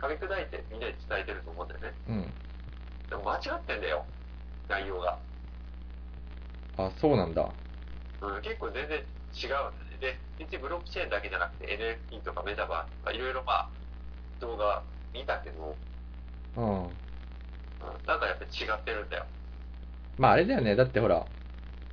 [0.00, 1.94] 噛み砕いてみんなに伝えてると思うんだよね。
[2.08, 2.34] うん。
[3.10, 4.04] でも間違ってんだよ、
[4.68, 5.18] 内容が。
[6.76, 7.48] あ、そうなんだ。
[8.20, 9.98] うん、結構全然違うんだね。
[10.00, 11.66] で、別にブロックチェーンだけじゃなくて
[12.10, 13.70] NFT とかメタバースとかいろいろまあ、
[14.40, 15.76] 動画見たけど、
[16.56, 16.86] うん。
[16.86, 16.92] うん、
[18.06, 19.26] なんかやっぱり違ってるんだよ。
[20.18, 20.76] まああれだよね。
[20.76, 21.26] だってほら、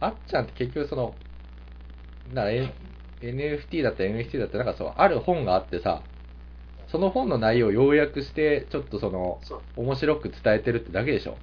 [0.01, 1.15] あっちゃんって結局その、
[2.33, 2.45] な、
[3.21, 6.01] NFT だったら NFT だったらなんかそう、ある本があってさ、
[6.87, 9.39] その本の内容を要約して、ちょっとその、
[9.77, 11.37] 面白く伝えてるってだけでしょ。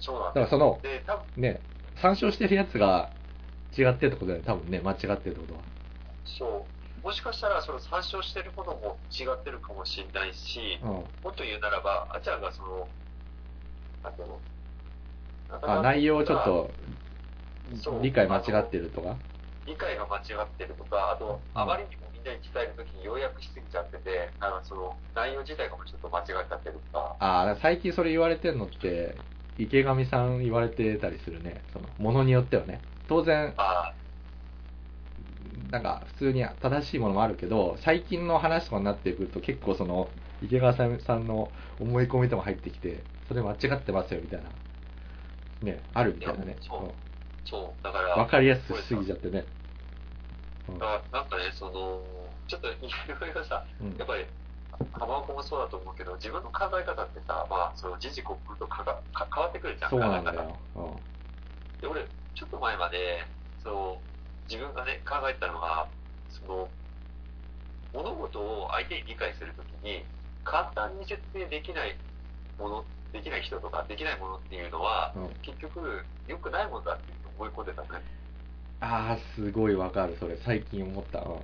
[0.00, 0.82] そうなんだからその、
[1.36, 1.62] ね、
[1.94, 3.10] 参照してるやつが
[3.78, 4.44] 違ってるってことだよね。
[4.44, 5.60] 多分ね、間違ってるってことは。
[6.24, 6.66] そ
[7.02, 7.06] う。
[7.06, 10.88] もしかしたら、その参照してるものも違ってるかもしれないし、うん。
[10.88, 12.88] もっと言うならば、あちゃんがその、
[14.02, 14.40] なんていうの？
[15.62, 16.70] あ、内容をちょっと
[18.02, 19.16] 理解間違ってるとか？
[19.66, 29.14] 理解が間違ってるとか、あと、うんあまりにもみんなに伝えるときに要約しすぎちゃってて、あの、その、内容自体がもうちょっと間違っちゃってるとか、ああ、最近それ言われてんのって、
[29.58, 31.62] 池上さん言われてたりするね。
[31.72, 32.80] その、ものによってはね。
[33.08, 33.92] 当然、あ
[35.70, 40.08] なんか普通に正しいものもあるけど、最近の話とかになってくると結構その、
[40.42, 41.50] 池川さんの
[41.80, 44.50] 思い込みとか入ってきて、それ間違ってますよみたいな。
[45.62, 46.56] ね、あるみたいなね。
[46.60, 47.05] そううん
[47.46, 49.46] そう、だから、わかりやすすぎちゃってね。
[50.68, 50.78] うん。
[50.78, 52.02] だからなんかね、その、
[52.46, 52.76] ちょっとい
[53.20, 53.96] ろいろさ、うん。
[53.96, 54.26] やっぱり、
[54.92, 60.58] 浜岡もそうだと思うけど、自分の考え方ってさ、まあ、その、時々刻々とかがか変わってくるじゃん、そうなんだ考え方よ。
[60.74, 61.80] うん。
[61.80, 63.24] で、俺、ちょっと前まで、
[63.62, 64.02] その、
[64.50, 65.88] 自分がね、考えてたのが、
[66.28, 66.68] その、
[67.92, 70.04] 物事を相手に理解するときに、
[70.44, 71.96] 簡単に説明できない
[72.58, 75.28] もの、できない人とか、できないものっていうのは、うん。
[75.42, 78.04] 結局、良くないものだって思い込んでたのね。
[78.80, 80.36] ああ、すごいわかる、それ。
[80.44, 81.20] 最近思った。
[81.20, 81.40] うん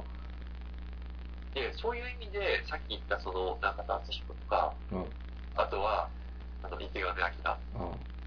[1.55, 5.03] で、そういう意味で、さっき言ったその、中田敦彦とか、うん。
[5.03, 5.13] うん。
[5.55, 6.09] あとは、
[6.63, 7.59] あの、池上彰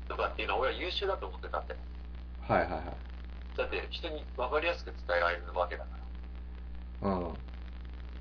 [0.08, 1.80] とかっていうのは、俺は優秀だと思ってたんだよ。
[2.42, 2.84] はいはいはい。
[3.58, 5.90] だって、人に分かりやすく伝えられるわけだか
[7.02, 7.10] ら。
[7.10, 7.38] うん。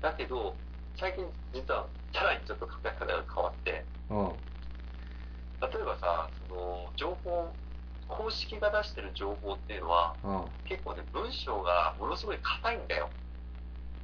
[0.01, 0.55] だけど、
[0.97, 4.33] 最近実はさらにちょっと考え方が変わって、うん。
[5.61, 7.53] 例えばさ、その情報、
[8.07, 10.43] 公式が出してる情報っていうのは、うん。
[10.65, 13.09] 結構ね、文章がものすごい硬いんだよ。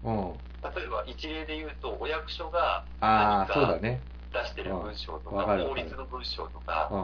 [0.04, 0.34] うん。
[0.64, 3.80] 例えば一例で言うと、お役所が何か。
[4.32, 7.02] 出してる文章とか、うん法律の文章とか、うん。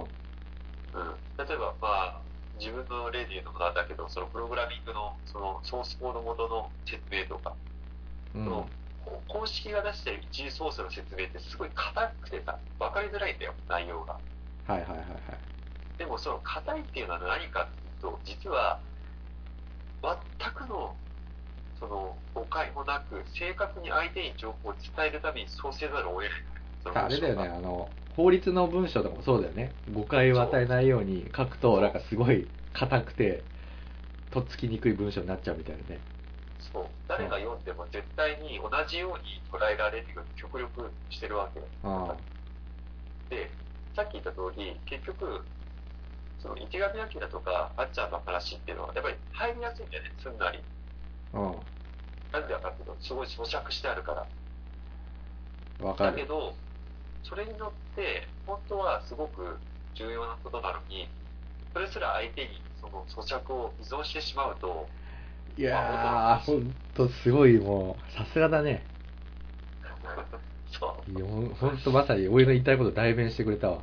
[1.01, 2.21] うん、例えば、まあ、
[2.57, 7.53] 自分の例で言うのもなんだけど、そのプログラミングのそのソースコード元の説明とか、
[8.33, 8.45] うん。
[8.45, 8.69] その
[9.27, 14.13] 公式が出してる一次ソースの説明ってすごい硬くてさ、分かりづらいんだよ、内容が。
[14.67, 15.56] はいはいはいはい。
[15.97, 18.79] でもその硬いっていうのは何かっていうと、実は、
[20.01, 20.95] 全くの、
[21.79, 26.31] その、誤解もなく、正確に相手に情報を伝えるためにそうせざるを得ない。
[26.93, 29.73] あれだよね、あの、法律の文章とかもそうだよね。
[29.93, 33.43] 誤解を与えないように書くと、なんかすごい硬くて、
[34.31, 35.99] とっつきにくい文章になっちゃうみたいなね。
[36.71, 36.85] そう。
[37.07, 41.59] 誰が読んでも絶対に同じように捉えられるように極力してるわけ
[43.29, 43.49] で、
[43.95, 45.43] さっき言った通り、結局、
[46.47, 50.59] その池上彰とかあっちゃんの話っていうのは、やっぱり入りやすいんだよね、すんなり。
[51.33, 51.55] あ、うん。
[52.31, 55.85] なんでかっていうと、すごい咀嚼してあるから。
[55.85, 56.11] わかる。
[56.11, 56.55] だけど、
[57.23, 59.59] それによって、本当はすごく
[59.93, 61.09] 重要なことなのに、
[61.73, 64.87] それすら相手にその咀嚼を依存してしまうと、
[65.57, 68.85] いやー、ほんとすごいもう、さすがだね。
[70.71, 71.11] そう。
[71.11, 73.81] いやほんとまさに俺の言いたいこと代弁してくれたわ。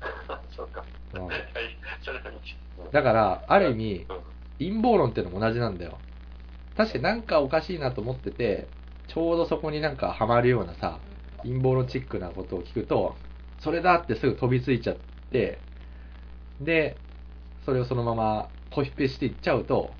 [0.54, 0.84] そうか。
[1.14, 1.71] うん はい、それは
[2.92, 4.06] だから、ある意味、
[4.58, 5.98] 陰謀論っていうのも同じなんだよ。
[6.76, 8.68] 確かになんかおかしいなと思ってて、
[9.08, 10.98] ちょうどそこになんかハマるようなさ、
[11.42, 13.16] 陰謀論チックなことを聞くと、
[13.60, 14.96] それだってすぐ飛びついちゃっ
[15.30, 15.58] て、
[16.60, 16.96] で、
[17.64, 19.90] それをそのままコピペしていっちゃうと、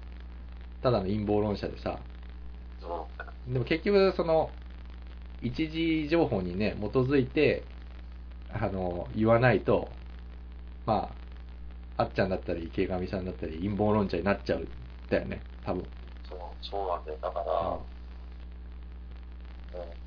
[0.83, 1.99] ただの陰謀論者でさ、
[3.49, 4.51] でも結局その、
[5.43, 7.65] 一時情報にね、基づいて、
[8.53, 9.89] あの、言わないと、
[10.87, 11.22] まあ、
[11.97, 14.69] あっちゃんだったり、池上さんだったり、陰謀論者になっちゃうん
[15.09, 15.85] だよね、多分。
[16.29, 17.19] そうそうなんだよ。
[17.21, 17.93] だから、うん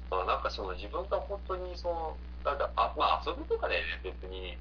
[0.10, 4.58] まあ、なんかその自分が本当にその、なんか、あまあ遊びとかでね、別に、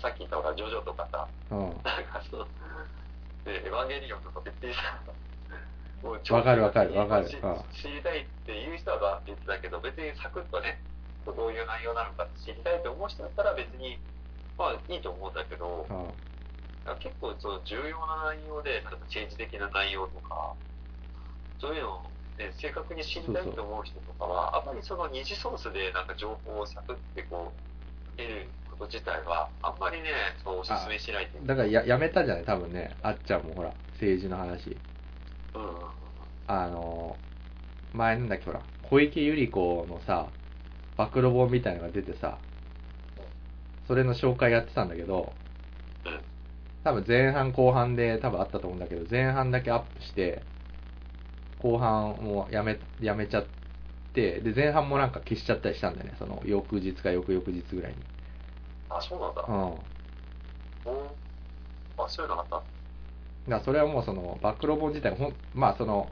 [0.00, 1.58] さっき言ったほら、ジョジョとかさ、うん。
[1.58, 1.82] うん。
[1.84, 2.46] なんかその、
[3.44, 5.02] で、エヴァンゲリオンとか別にさ、
[6.34, 10.82] わかるわかるわかる知りたいっていう人は別だけど、別にサクッとね、
[11.24, 13.98] どういう内容なのか知りたいと思う人だったら別に、
[14.58, 16.25] まあいいと思うんだけど、うん
[16.94, 20.54] 結構その重要な内容で、例えば政治的な内容とか、
[21.58, 22.02] そういうのを、
[22.38, 27.52] ね、正確に知りたいと思う人とかは、あんまりその二次ソースでなんか情報をサクってこ
[28.14, 30.10] う、得ること自体は、あんまりね、
[30.44, 34.76] そうおすすめしないだからややめたじゃない、多分ね、あっちゃんもほら、政治の話。
[35.54, 35.96] うん
[36.48, 37.16] あの、
[37.92, 40.28] 前なんだっけ、ほら、小池百合子のさ、
[40.96, 42.38] 暴露本みたいなのが出てさ、
[43.88, 45.45] それの紹介やってたんだけど、うん
[46.86, 50.44] 多分前半後半で多分あったと思うんだけど、前半だけアップして、
[51.58, 53.46] 後半もやめ、やめちゃっ
[54.14, 57.98] て、で、前半もなんか消しちゃったりしたんだよね、その翌日か翌々日ぐらいに。
[58.88, 59.44] あ、そうなんだ。
[59.48, 59.54] うん。
[59.58, 59.82] お
[62.04, 62.46] あ、そういうのあっ
[63.48, 63.60] た？
[63.64, 66.10] それはもうその暴露本自体がほんまあその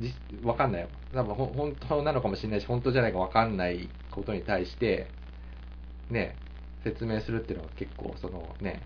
[0.00, 5.08] じわかんないよ多分ほん本当なのかもしれないし本当じゃないかわかんないことに対して
[6.10, 6.36] ね
[6.84, 8.82] 説明するっていうのは結構そのね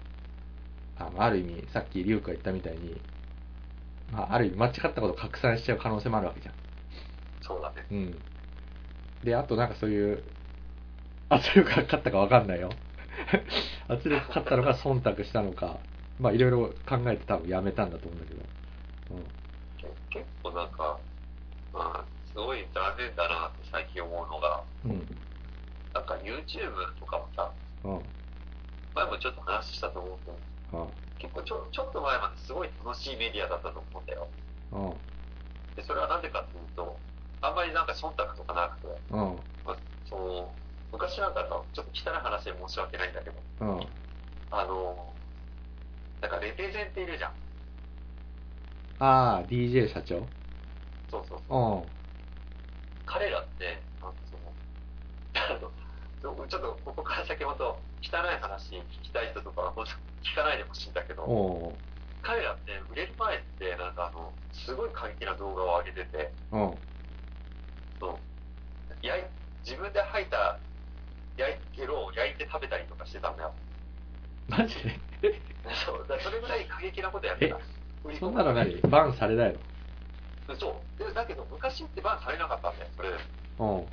[0.97, 3.01] あのある意味さっき龍が言ったみたいに、
[4.13, 6.55] まあ、ある意味間違ったことを拡散しちゃう可能性もあるわけじゃん。
[7.43, 7.87] そうだね。
[7.91, 8.19] うん。
[9.25, 10.23] であとなんかそういう
[11.29, 12.71] 圧力がかかったかわかんないよ。
[13.89, 15.79] 圧力かかったのか忖度したのか
[16.19, 18.43] まあいろいろ考えて多分やめたんだと思うんだけど、
[20.11, 20.99] け結構なんか、
[21.73, 25.07] まあ、すごい残念だなって最近思うのが、うんうん。
[25.95, 27.53] なんか YouTube とかもさ、
[27.85, 28.01] うん。
[28.95, 30.39] 前もちょっと話したと思うけど、
[30.73, 30.89] うん。
[31.19, 34.29] 結構ちょちょっと前まですごい楽しいメディアだったと思うんだよ。
[34.73, 34.95] うん。
[35.77, 37.01] で、それはなんでかっていうと、
[37.41, 39.41] あんまりなんか忖度とかなくて、うん。
[39.65, 40.53] まあ、その、
[40.93, 43.87] 昔なんかのちょっと汚い話で申し訳ないんだけど、うん。
[44.51, 45.15] あの、
[46.21, 47.33] なんかレペゼンっているじゃん。
[49.01, 50.29] ああ DJ 社長？
[51.11, 51.57] そうそうそう。
[51.57, 51.99] うん。
[53.07, 54.55] 彼らって、なんかその、
[55.35, 55.73] あの
[56.49, 59.91] ちょっとここから先ほど汚い話聞きたい人とかは本当
[60.27, 61.25] 聞かないでほしいんだけど、
[62.23, 66.75] 彼らって売れる前ってなんかあの、すごい過激な動画を上げてて、うん。
[68.01, 68.19] そう。
[69.03, 69.25] 焼い
[69.65, 70.59] 自分で吐いた
[71.37, 73.53] 焼いゲロを焼いて食べたりとかしてたんだよ。
[74.49, 74.99] マジで？
[75.87, 77.59] そう、だそれぐらい過激なことやってた。
[78.19, 79.57] そんなの何バンされない
[80.59, 80.99] そう。
[80.99, 83.17] でだけど昔ってバンされなかったんだよ、それで。
[83.59, 83.87] の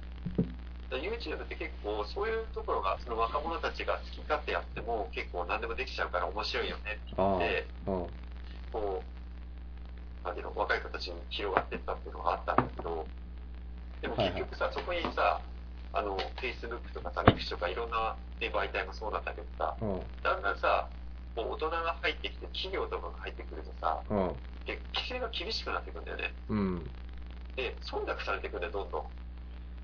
[0.98, 8.08] YouTube って結構そういうところがその若者たちが好き勝手やっても結構何でもできちゃうから面白いよねって言ってうん。
[8.72, 13.08] こうなんていうの若い子たちに広がっていったっていうのがあったんだけど
[14.02, 15.42] でも結局さ、そこにさ
[15.94, 20.02] あの Facebook とかさミクシとかいろんな、ね、媒体もそうなんだけどさうん。
[20.24, 20.88] だんだんさ
[21.36, 24.36] もう大人が入ってきて企業とかが入ってくるとさうん。
[24.66, 26.34] で規制が厳しくなってくんだよね。
[26.50, 26.90] うん。
[27.56, 29.04] で、忖度されていくんだよ、どんどん。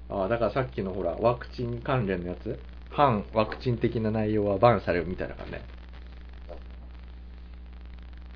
[0.09, 2.59] ああ、だからさっきのほら、ワクチン関連のやつ？
[2.89, 5.63] 反ワクチン的な内容はバンされるみたいだからね。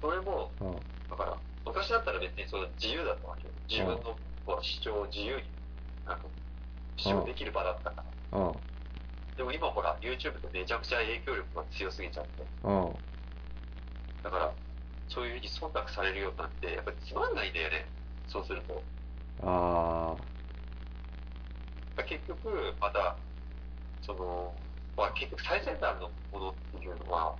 [0.01, 0.75] それも、うん。
[1.09, 3.53] だから、昔だったら別にその自由だったわけよ。
[3.69, 5.43] 自分のこう主張を自由に、
[6.05, 6.23] なんか、
[6.95, 8.39] 主張できる場だったから。
[8.39, 8.53] うん。
[9.35, 12.43] でも今ほら、YouTube ってめちゃくちゃ影響力が強すぎちゃって。
[12.63, 12.95] うん。
[14.23, 14.53] だから、
[15.09, 17.89] そういうふうに忖度されるようになって、やっぱりつまんないんだよね。
[18.27, 18.83] そうすると。
[19.43, 20.15] あ
[22.03, 23.15] 結局、また、
[24.01, 24.53] その、
[24.97, 27.35] まあ結局最先端のものっていうのは、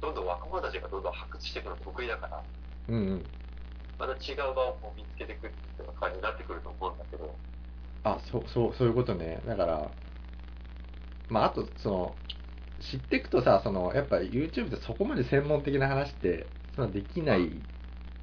[0.00, 2.42] どんどん若者たちがどんどん発掘していくの得意だから、あ。
[2.88, 3.24] うんうん。
[3.98, 7.34] また違う場を見つけていくっていう感じになってくると思うんだけど、
[8.04, 9.40] あ、そう、そう、そういうことね。
[9.46, 9.90] だから、
[11.28, 12.16] まあ、あと、その、
[12.80, 17.62] 知っていくとさ、その、やっぱ YouTube ってそこまで専門的な話って、そんなできない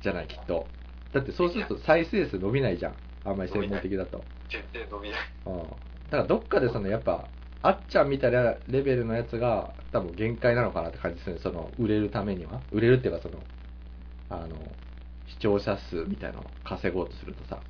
[0.01, 0.67] じゃない、きっと。
[1.13, 2.95] だってそうすると再生数伸びないじゃん。
[3.23, 4.25] あんまり専門的だと。
[4.49, 5.19] 全然伸びない。
[5.45, 5.69] うん。
[6.09, 7.29] だからどっかでその、やっぱ、
[7.61, 12.61] あっちゃんみたいなレベルのやつが多分限界なのかなって感じするその、売れるためには。
[12.71, 13.43] 売れるっていうかその、
[14.29, 14.57] あの、
[15.27, 17.61] 視聴者数みたいなのを稼ごうとするとさ。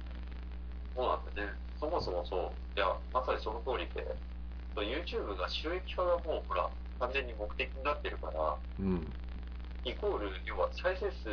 [0.95, 1.53] そうなんだね。
[1.79, 4.05] そもそもそう、いや、まさにその通りで、
[4.75, 9.13] YouTube が収益化がもうほら、完全に目的になってるから、うん。
[9.85, 11.29] イコール、要は再生数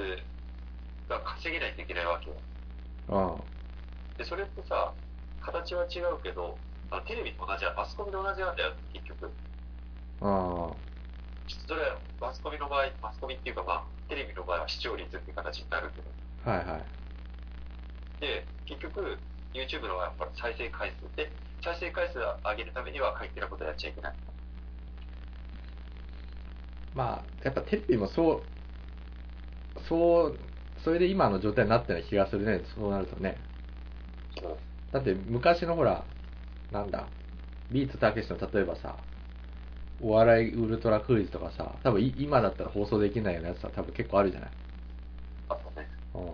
[1.09, 2.37] が稼げないといけないわけよ。
[3.09, 3.45] うん。
[4.19, 4.95] で、それってさ、
[5.47, 6.59] 形は違うけど、
[6.91, 9.31] あのテレビと同じや、マスコミと同じなんだよ、結局。
[10.21, 10.75] あ
[11.47, 16.11] それはマスコミの場合、マスコミっていうかまあ、テレビの場合は視聴率っていう形になるけど。
[16.45, 16.51] あ。
[16.51, 16.83] はいはい。
[18.21, 19.19] で、結局、
[19.55, 21.31] YouTube の場合はやっぱり再生回数で、
[21.63, 24.15] 再生回数を上げるためには過激なことをやっちゃいけない。
[26.95, 28.43] まあ、やっぱテレビもそ
[29.77, 30.39] う、そう、
[30.83, 33.39] それで今の状態になったような気がするね、そうなるとね。
[34.93, 36.05] だって昔のほら、
[36.71, 37.13] なんだ、
[37.71, 38.97] ビートたけしの例えばさ、
[40.01, 44.51] お笑いウルトラクイズとかさ、多分い今だったら放送できないようなやつは多分結構あるじゃない？
[45.49, 45.89] あとね。
[46.15, 46.33] うん。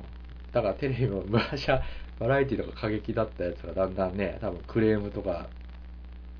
[0.53, 1.83] だからテレビも昔は
[2.19, 5.51] バラエティとか過激だったやつがだんだんね、多分クレームとか、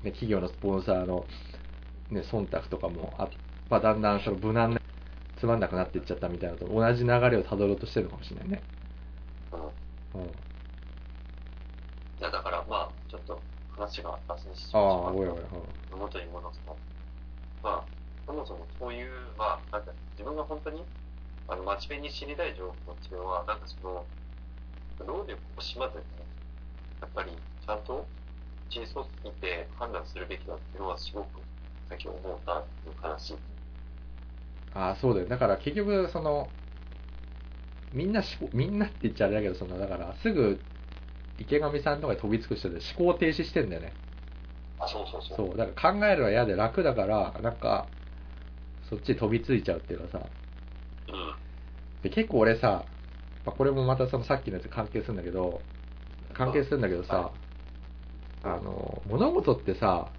[0.03, 1.27] ね、企業のスポンサーの、
[2.11, 3.29] ね、忖度とかもあ、
[3.69, 4.79] まあ、だんだんその無難な、
[5.37, 8.65] つまんなくなっていっちゃったみたいなのと同じ流れをたどろうとしてるのかもしれないね。
[9.51, 9.73] うん。
[10.13, 10.52] うん。
[12.19, 15.47] いや、だからまあ、ちょっと話が脱線してしあまあ、ごめんごめん。
[15.91, 16.79] 元に戻すと、
[17.63, 17.89] まあ、
[18.27, 20.85] そもそもそういう、まあ、なんか自分が本当に、
[21.47, 24.07] あの、真面目に知りたい情報っていうのは、なんかその、
[24.99, 26.05] 労力を惜しまずに、
[27.01, 28.07] やっぱりちゃんと
[28.69, 31.41] 真相を見て判断するべきだっていうのはすごく、
[31.89, 33.35] さっき思ったっていう話。
[34.73, 35.27] ああ、そうだよ。
[35.27, 36.51] だから結局、その、
[37.93, 40.65] みんな思考、みんなって言っちゃあれだけど、その、だから、すぐ、
[41.37, 43.93] 池上さんとかに飛びつく人で思考停止してんだよね。
[44.79, 45.37] あ、そうそうそう。
[45.37, 45.57] そう。
[45.57, 47.87] だから考えるのは嫌で楽だから、なんか、
[48.89, 50.29] そっちに飛びついちゃうっていうかさ。
[51.07, 51.35] うん。
[52.03, 52.85] で、結構俺さ、
[53.45, 55.61] まあ、これもまたそのさっきのやつ関係するんだけど、
[56.33, 57.31] 関係するんだけどさ、
[58.43, 60.11] あの、物事ってさ、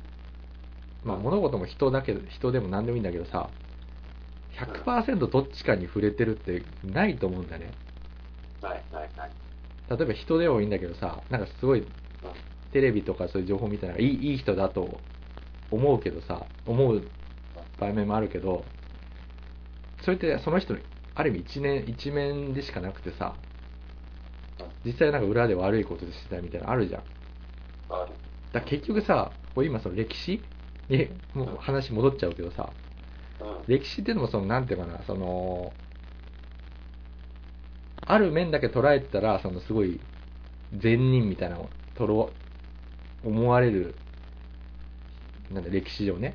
[1.04, 3.50] まあ物事も人だけど、人でも何でもいいんだけどさ、
[4.50, 7.72] 100%どっちかに触れてるってないと思うんだね。
[8.62, 9.30] ない、ない、ない。
[9.90, 11.84] 例えば人でもいいんだけどさ、なんかすごい
[12.72, 15.00] テレビとかそういう情報見たらいいいい人だと
[15.70, 17.02] 思うけどさ、思う
[17.78, 18.64] 場面もあるけど、
[20.02, 20.80] それってその人の
[21.14, 23.34] ある意味一面、一面でしかなくてさ、
[24.84, 27.02] 実際なんか裏で悪いことしてたみたいなのあるじゃん。
[28.52, 30.40] だ結局さ、これ今その歴史
[30.88, 32.70] にもう話戻っちゃうけどさ、
[33.40, 33.64] うん。
[33.66, 35.72] 歴史っていうのもその、なんていうかな、その、
[38.06, 40.00] ある面だけ捉えてたら、そのすごい
[40.76, 42.30] 善人みたいなのをとろ
[43.24, 43.94] 思われる、
[45.52, 46.34] なんだ、歴史上ね。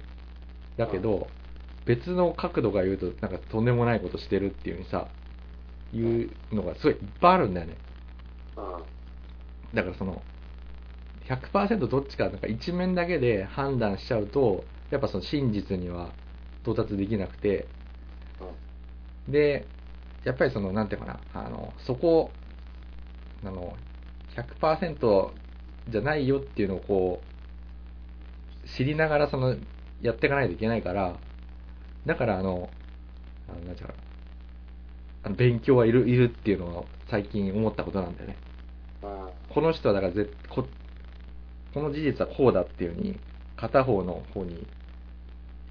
[0.77, 1.27] だけど、
[1.85, 5.07] 別の角度が言うと、なんかとんでもないことしてるっていうふうにさ、
[5.93, 7.77] いうのがすごいいっぱいあるんだよね。
[8.57, 8.63] うん。
[9.75, 10.21] だからその、
[11.25, 16.11] 100%どっちか、なんか一面だけで判断しちゃうと、やっぱその真実には
[16.63, 17.67] 到達できなくて、
[19.27, 19.65] で、
[20.23, 22.31] やっぱりその、なんていうかな、あの、そこ、
[23.43, 23.73] あの、
[24.35, 25.31] 100%
[25.89, 29.55] じゃないよっていうのをこう、知りながらその、
[30.01, 31.17] やっていかないといけないから、
[32.05, 32.69] だからあの、
[33.47, 33.99] あのなんていうかな、
[35.23, 38.37] あの勉強はいる、いるっていうのを最近思ったことなんだよね。
[39.03, 39.29] うん。
[39.49, 40.65] この人はだから絶こ、
[41.73, 43.19] この事実はこうだっていうふうに、
[43.57, 44.67] 片方の方に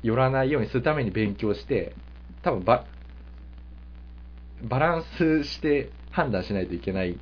[0.03, 1.95] 寄らないようにするために勉強して、
[2.43, 2.85] 多分バ、
[4.63, 7.19] バランスして判断しないといけない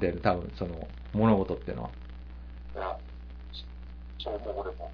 [0.00, 1.90] だよね、多分その物事ってのは。
[2.74, 2.98] いや、
[4.18, 4.90] そう思う、俺も。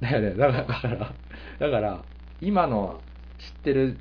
[0.00, 1.14] だよね、だから、だから、
[1.58, 2.04] だから
[2.40, 3.00] 今の
[3.38, 3.98] 知ってる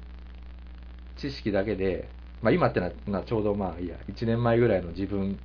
[1.17, 2.09] 知識だけで、
[2.41, 5.37] まあ今ってのはなちょうどまあいいや、1年前ぐらいの自分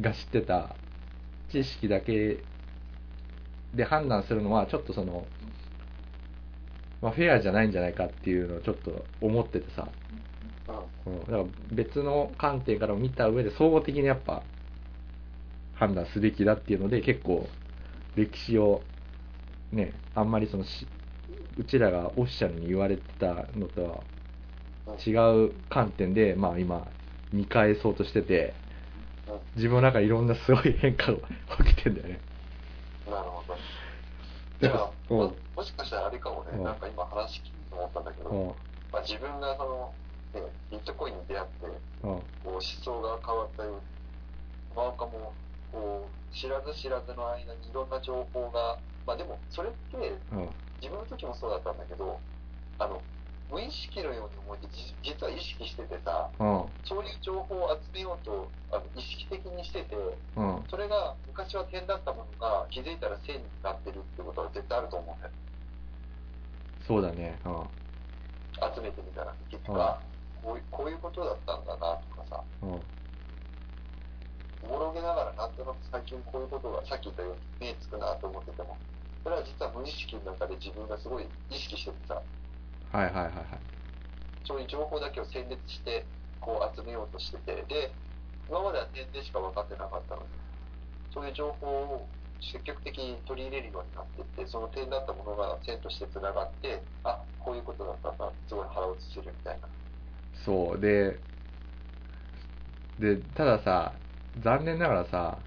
[0.00, 0.76] が知ってた
[1.50, 2.38] 知識だけ
[3.74, 5.26] で判断するのは、ちょっとその、
[7.04, 9.88] まあフェアじゃないんじゃないかっていうのをちょっと思っててさ、
[11.06, 11.12] うん。
[11.12, 14.42] うん、だから別の観点から見た上で総合的にやっぱ
[15.74, 17.46] 判断すべきだっていうので結構
[18.16, 18.80] 歴史を
[19.70, 20.88] ねあんまりそのし
[21.58, 24.02] うちらがオフィシャルに言われてたのと
[24.86, 25.10] は違
[25.44, 26.88] う観点でまあ今
[27.34, 28.54] 見返そうとしてて
[29.28, 29.38] うん。
[29.56, 31.18] 自分の中でいろんなすごい変化が
[31.66, 32.20] 起きてんだよね
[33.10, 33.58] なるほど。
[34.62, 36.64] じゃあ、うんももしかしたらあれかもね、うん。
[36.64, 38.48] なんか今話聞いて思ったんだけど、うん。
[38.92, 39.94] まあ、自分がその、
[40.34, 41.80] ね、ビットコインに出会って、うん。
[42.02, 43.80] こう思想が変わったように、
[44.74, 45.32] 浜岡も、
[45.72, 50.50] こう、知らず知らずの間にいろんな情報が、まあでも、それって、うん。
[50.82, 52.20] 自分の時もそうだったんだけど、
[52.78, 53.02] あの、
[53.50, 56.64] 無意識のように思って、じ実は意識しててさ、うん。
[56.84, 59.96] そういう情報を集めようと、あの意識的にしてて、
[60.36, 60.64] うん。
[60.68, 65.32] それが昔は点だったものが気づいたら線になってるってことは絶対あると思うんだよ。
[66.86, 67.38] そうだね。
[67.44, 67.68] うん。
[68.74, 70.00] 集めてみたら、結局は、
[70.42, 72.80] こういこういうことだったんだなとかさ、うん。
[74.64, 78.76] おもろげながらなんとなく最近こういうことがさっき言ったように目つくなと思ってても、
[79.22, 82.20] それは実は無意識の中で自分がすごい意識しててさ、
[82.94, 83.74] はいはいはいはい
[84.46, 86.06] そういう情報だけを選別して
[86.38, 87.90] こう集めようとしてて、で、
[88.48, 90.28] 今までは点でしか分かってなかったのに、
[91.12, 92.06] そういう情報を
[92.52, 99.68] 積極的に取り入れるようになっていって、その点だったものが線としてつながって、あ、こういうことだったんだ、すごい腹落ちするみたいな。
[100.44, 101.18] そうで
[102.98, 103.94] でたださ
[104.42, 105.38] 残念ながらさ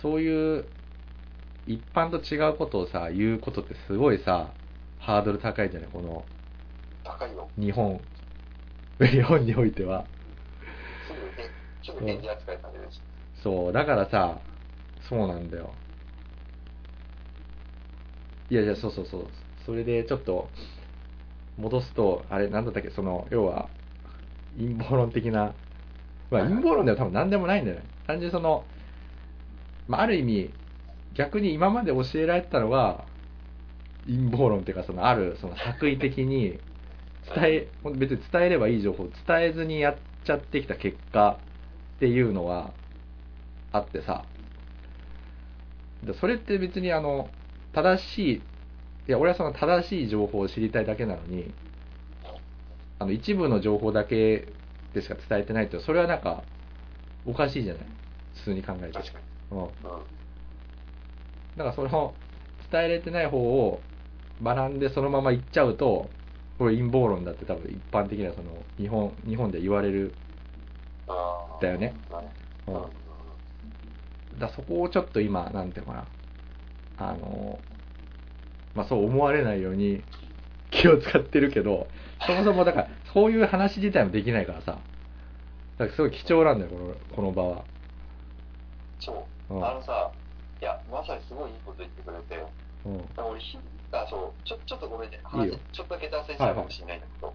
[0.00, 0.64] そういう
[1.66, 4.54] 一般と違うことをさ言うことってすごいさ
[5.00, 6.24] ハードル高いじゃないこの。
[7.04, 7.48] 高いよ。
[7.58, 8.00] 日本。
[9.00, 10.04] 日本においては。
[11.06, 11.50] すぐね、
[11.82, 13.00] すぐ返事扱いされるし。
[13.42, 13.72] そう。
[13.72, 14.38] だからさ
[15.08, 15.72] そうなんだよ。
[18.50, 19.26] いやいやそうそうそう。
[19.64, 20.48] それでちょっと
[21.56, 22.90] 戻すとあれなんだったっけ？
[22.90, 23.68] その要は
[24.58, 25.54] 陰謀論的な。
[26.30, 27.84] まあ陰謀論では多分何でもないんだよね。
[28.06, 28.64] 単純にその、
[29.88, 30.50] まあ、ある意味
[31.14, 33.04] 逆に今まで教えられてたのが
[34.10, 36.58] 陰謀論っていうかそのあるその作為的に
[37.34, 41.38] 伝え別に伝えればいい情報を伝えずにやっちゃってきた結果
[41.96, 42.72] っていうのは
[43.72, 44.24] あってさ
[46.02, 47.28] でそれって別にあの
[47.72, 48.32] 正しい
[49.08, 51.52] いや俺はその正しい情報を知りたいだけなのに
[52.98, 54.48] あの一部の情報だけ
[54.94, 56.42] でしか伝えてないってそれはなんか
[57.26, 57.82] おかしいじゃない？
[58.34, 59.18] 普通に考えて確か
[59.52, 59.58] に。
[59.58, 59.70] うんうん。
[61.56, 62.14] だからその
[62.70, 63.80] 伝えられてない方を
[64.42, 66.08] 学んでそのまま行っちゃうと
[66.58, 70.14] これ陰謀論だって多分一般的にはその日本日本で言われる
[71.60, 71.94] だよね。
[72.66, 74.38] うんうん。
[74.38, 75.98] だそこをちょっと今なんていうのか
[76.98, 77.08] な。
[77.08, 77.58] あの
[78.74, 80.02] まあそう思われないように
[80.70, 81.88] 気を使ってるけど
[82.26, 84.78] そもそもだからそういう話自体もできないからさ。
[85.78, 87.64] だからすごい貴重なんだよこのこの場は。
[88.98, 89.54] そう。
[89.54, 89.66] うん。
[89.66, 90.10] あのさ、
[90.60, 92.44] いや、まさにすごいいいこと言ってくれて、
[92.84, 93.24] うん。
[93.24, 93.58] 俺ひ
[93.92, 95.16] あそうちょちょっとごめんね。
[95.16, 95.58] いい話よ。
[95.72, 97.34] ちょっとだけ脱線しちゃうかもしれないんだけど、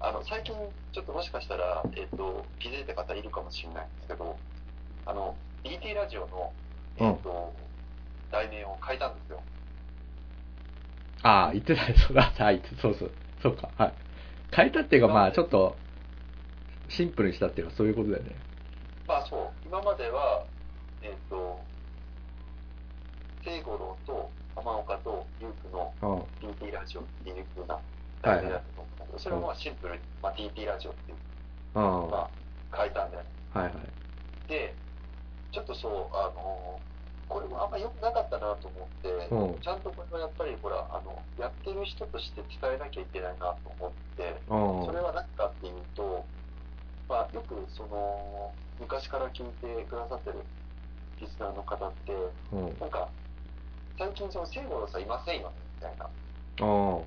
[0.00, 0.54] あの最近
[0.92, 4.36] ちょっともしかしたら、えっと気づいた方いるかもしれないんですけど
[5.06, 5.34] あの
[5.64, 6.52] DT ラジオの、
[6.98, 7.52] えっと
[8.30, 9.40] 題名を変えたんですよ。
[11.22, 11.96] ああ言ってたよ。
[11.96, 13.10] そうだはいそうそう。
[13.42, 13.70] そうか。
[13.76, 13.94] はい。
[14.54, 15.76] 変えたっていうかまあちょっと
[16.88, 18.36] シンプルにしたっていうかそういうことだよね。
[19.06, 19.50] まあそう。
[19.66, 20.44] 今までは
[21.02, 21.60] えっと
[23.44, 24.27] 聖五郎と
[24.58, 27.78] 浜岡と優クのうん DT ラジオっていう風な
[28.22, 31.18] 題名だったと思うんだけど、それをまあシンプルに、まあ、DT ラジオっていう、
[31.74, 32.28] うんま
[32.72, 34.50] あ、変えたんだよねはいはい。
[34.50, 34.74] で、
[35.52, 36.80] ちょっとそう、あの、
[37.28, 39.60] これもあんま良くなかったなと思って、うん。
[39.60, 46.24] ちゃんとこれはやっぱりほら、あの、やってる人として伝えなきゃいけないなと思って、うんそれは何かっていうと、
[47.08, 50.40] まあ、よくその、昔から聞いてくださってる
[51.20, 52.12] リスナーの方って、
[52.52, 52.76] うん。
[52.78, 53.08] なんか、
[53.98, 56.06] 最近その、聖五郎さんいませんよね、みたいな。
[56.06, 57.04] うん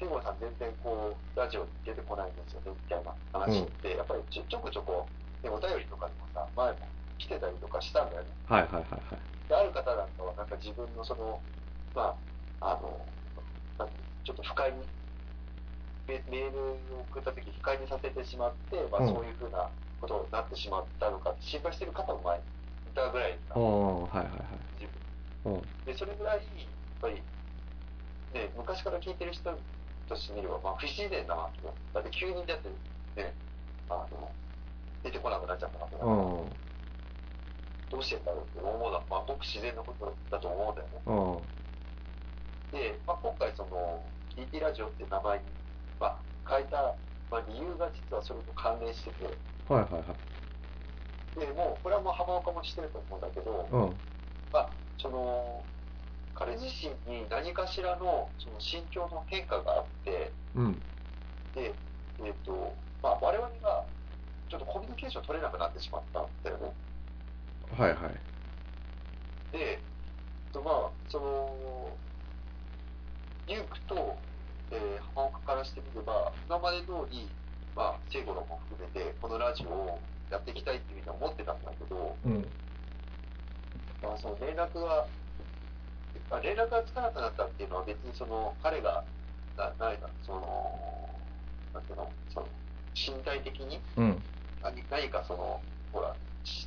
[0.00, 5.04] 聖五郎さん全然こう、ラジオに出てこないんですよね、みたいな話って、やっぱりちょちょこちょこ、
[5.44, 6.88] ね、お便りとかでもさ、前も
[7.20, 8.28] 来てたりとかしたんだよね。
[8.48, 11.40] はいはいはいはいである方なんかは、なんか自分のその、
[11.94, 12.16] ま
[12.60, 13.04] あ、あの、
[13.78, 13.88] な
[14.24, 14.84] ちょっと不快に、
[16.06, 19.68] メメールを送った時不快にさせてしまって、まあうんそういうふうな
[20.00, 22.44] ことになってしまったのかって心配してる方も前に
[22.92, 24.02] いたぐらいだうん。
[24.08, 24.68] はいはいはい。
[25.86, 26.44] でそれぐらいやっ
[27.00, 27.14] ぱり、
[28.34, 29.56] ね、昔から聞いてる人
[30.08, 32.68] としてみれば、まあ、不自然だなとだって急にだって
[33.16, 33.32] ね
[33.88, 34.30] あの
[35.02, 36.50] 出てこなくなっちゃったわけだから、うん。
[37.90, 42.78] どうしてんだろうって思うのは、まあ、ごく自然なことだと思うんだよねうん。
[42.78, 44.02] で、まあ、今回その
[44.36, 45.44] TT ラジオっていう名前に、
[46.00, 46.18] まあ、
[46.48, 46.94] 変えた、
[47.30, 49.24] まあ、理由が実はそれと関連してて
[49.68, 50.16] はいはいは
[51.36, 51.40] い。
[51.40, 53.94] でもうこれはもう浜岡もしてると思うんだけど、うん。
[54.52, 55.62] まあ、その
[56.34, 60.82] 彼自身に何かしらのその心境の変化があってうん。
[61.54, 61.74] で、
[62.24, 63.84] えっとまあ、我々が
[64.48, 66.72] ちょっとコミュニケーション取れなくなってしまったんだよね
[67.76, 68.14] はいはい。
[69.52, 69.80] で、
[70.52, 71.96] とまあ、その
[73.46, 74.16] リュウクと、
[74.70, 77.28] えー浜岡からしてみれば今まで通り、
[77.74, 82.46] まあ、聖五郎も含めてこのラジオをやっていきたいっていうふうには思ってたんだけど、うん。
[84.02, 85.06] まあ、その連絡が、
[86.30, 89.04] まあ、連絡がつかなくなったっていうのは別にその彼が
[89.56, 91.10] なないなその
[91.74, 92.46] なんていうのその
[92.94, 94.22] 身体的にうん。
[94.62, 95.60] 何何かその
[95.92, 96.66] ほらし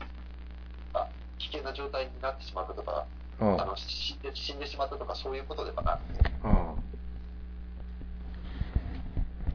[0.93, 1.07] あ
[1.37, 3.05] 危険な状態になってしまったとか、
[3.39, 3.61] うん。
[3.61, 6.51] あの死んで死んでしまったとかそういうことではなくてうん。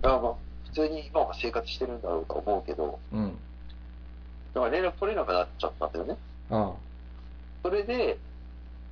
[0.02, 0.34] あまあ
[0.68, 3.38] 普通に今は生活してるんだろうと思うけどうん。
[4.54, 6.16] だから連絡取れなくなっちゃったんだよね
[6.50, 6.72] あ
[7.66, 8.16] それで、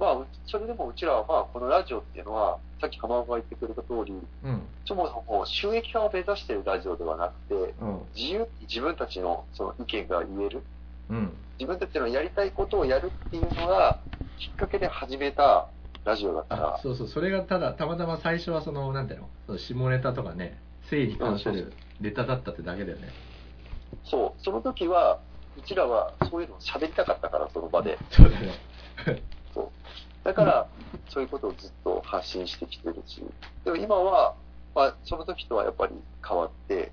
[0.01, 4.13] まあ、うそれでもうちらは、まあ、このラジオっていうのは、さっき浜岡が言ってくれた通り、
[4.43, 4.63] うん。
[4.85, 8.01] そもそも収益化を目指しているラジオではなくて、うん。
[8.17, 10.63] 自由に自分たちのその意見が言える、
[11.09, 11.33] うん。
[11.61, 14.01] 自分たちのやりたいことをやるっていうのが、
[14.39, 15.69] きっかけで始めた
[16.05, 20.59] ラジオだかあら、そうそう、それがただ、たまたま最初はその、なんていうの、その下ネタとかね、
[20.91, 23.09] 性に関するネタだったってだけだよね。
[24.03, 25.21] そう、その時は、
[25.57, 27.99] うちらはそういうのを喋りたかったから、その場で。
[28.11, 28.53] そうだね。
[29.55, 29.69] そう。
[30.25, 30.67] だから、
[31.09, 33.23] そういうことをずっと発信してきてるし、
[33.65, 34.35] でも今は、
[34.75, 35.95] まあ、その時とはやっぱり
[36.27, 36.93] 変わって、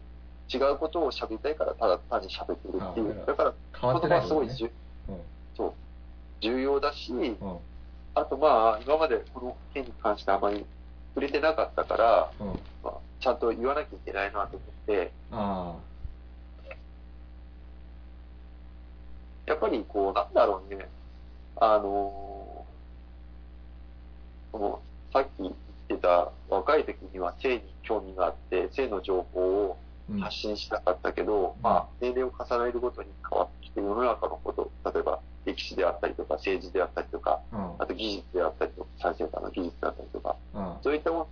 [0.54, 3.26] 違うことを喋りたいから、ただ単に喋ってるっていあう。
[3.26, 3.54] だから。
[3.82, 4.70] 言葉はすごい重
[5.56, 5.74] そう
[6.42, 7.20] 重要だし、うん。
[7.22, 7.58] うん。
[8.16, 10.66] あとまあ、今までこの件に関してあまり
[11.16, 12.48] 触れてなかったから、うん。
[12.84, 15.76] まあ、ちゃんと言わなきゃいけないなと思って、あ
[19.52, 20.88] やっぱりこう、なんだろうね、
[21.58, 22.66] あの
[24.52, 24.82] この、
[25.14, 25.54] さっき言っ
[25.88, 29.78] てた若い時には性に興味があって、性の情報を。
[30.20, 37.60] 発信したかったけど、まあ、年齢を重ねるごとに変わってきて、世の中のこと、例えば歴史であったりとか、政治であったりとか、うん。
[37.80, 40.74] あと技術であったりとか、最先端の技術であったりとか、うん。
[40.84, 41.28] そういったもの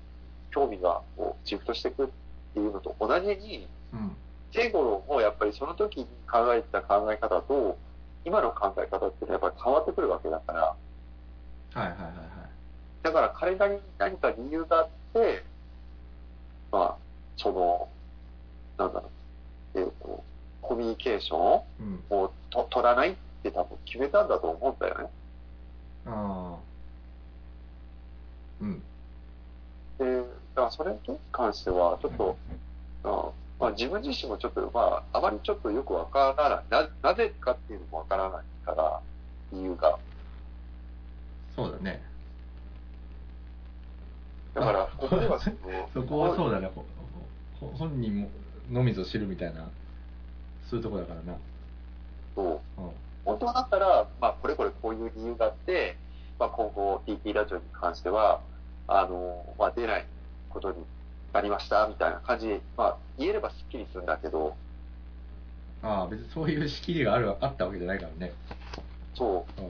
[0.51, 2.07] 興味がこうシフトしていくっ
[2.53, 4.15] ていうのと同じに、うん。
[4.53, 7.77] 聖五郎もやっぱりその時に考えてた考え方と、
[8.25, 10.75] 今の考え方っていうのはやっぱり変わってくるわけだから、は
[11.75, 12.15] いはいはいはい。
[13.03, 15.43] だから彼なりに何か理由があって、
[16.71, 16.95] まあ、
[17.37, 17.89] その、
[18.77, 19.09] なんだろ
[19.75, 20.23] う、えっ、と、
[20.61, 22.03] コミュニケーションをうん。
[22.49, 25.09] と取らないって多分決めたんだと思うんだよね。
[26.05, 26.57] ああ。
[28.61, 28.83] うん。
[29.99, 30.23] で、だ
[30.55, 32.37] からそれに関しては、ちょっと、
[33.03, 36.89] あまあ、自分自身もちょっと、まあ、あまりちょっとよくわからない。
[37.03, 39.01] な、なぜかっていうのもわからないから、
[39.51, 39.99] 理由が。
[41.55, 42.01] そうだね。
[44.53, 45.39] だから、ここでは
[45.93, 46.71] そこはそうだね。
[47.59, 48.29] 本人も
[48.71, 49.69] のみぞ知るみたいな、
[50.69, 51.37] そういうとこだからな。
[52.35, 52.43] そ
[52.77, 52.91] ううん。
[53.25, 55.97] 本当だったら、まあ、これこれこういう理由があって、
[56.39, 58.39] まあ、今後 TT ラジオに関しては、
[58.87, 60.05] あの、まあ、出ない
[60.49, 60.77] ことに
[61.33, 64.55] なりました、みたいな感じで、まあ、言えればスッキリするんだけど、
[65.81, 68.33] ああ、別にそういう仕切りがあるあったわけじゃないからね。
[69.15, 69.69] そう、うん。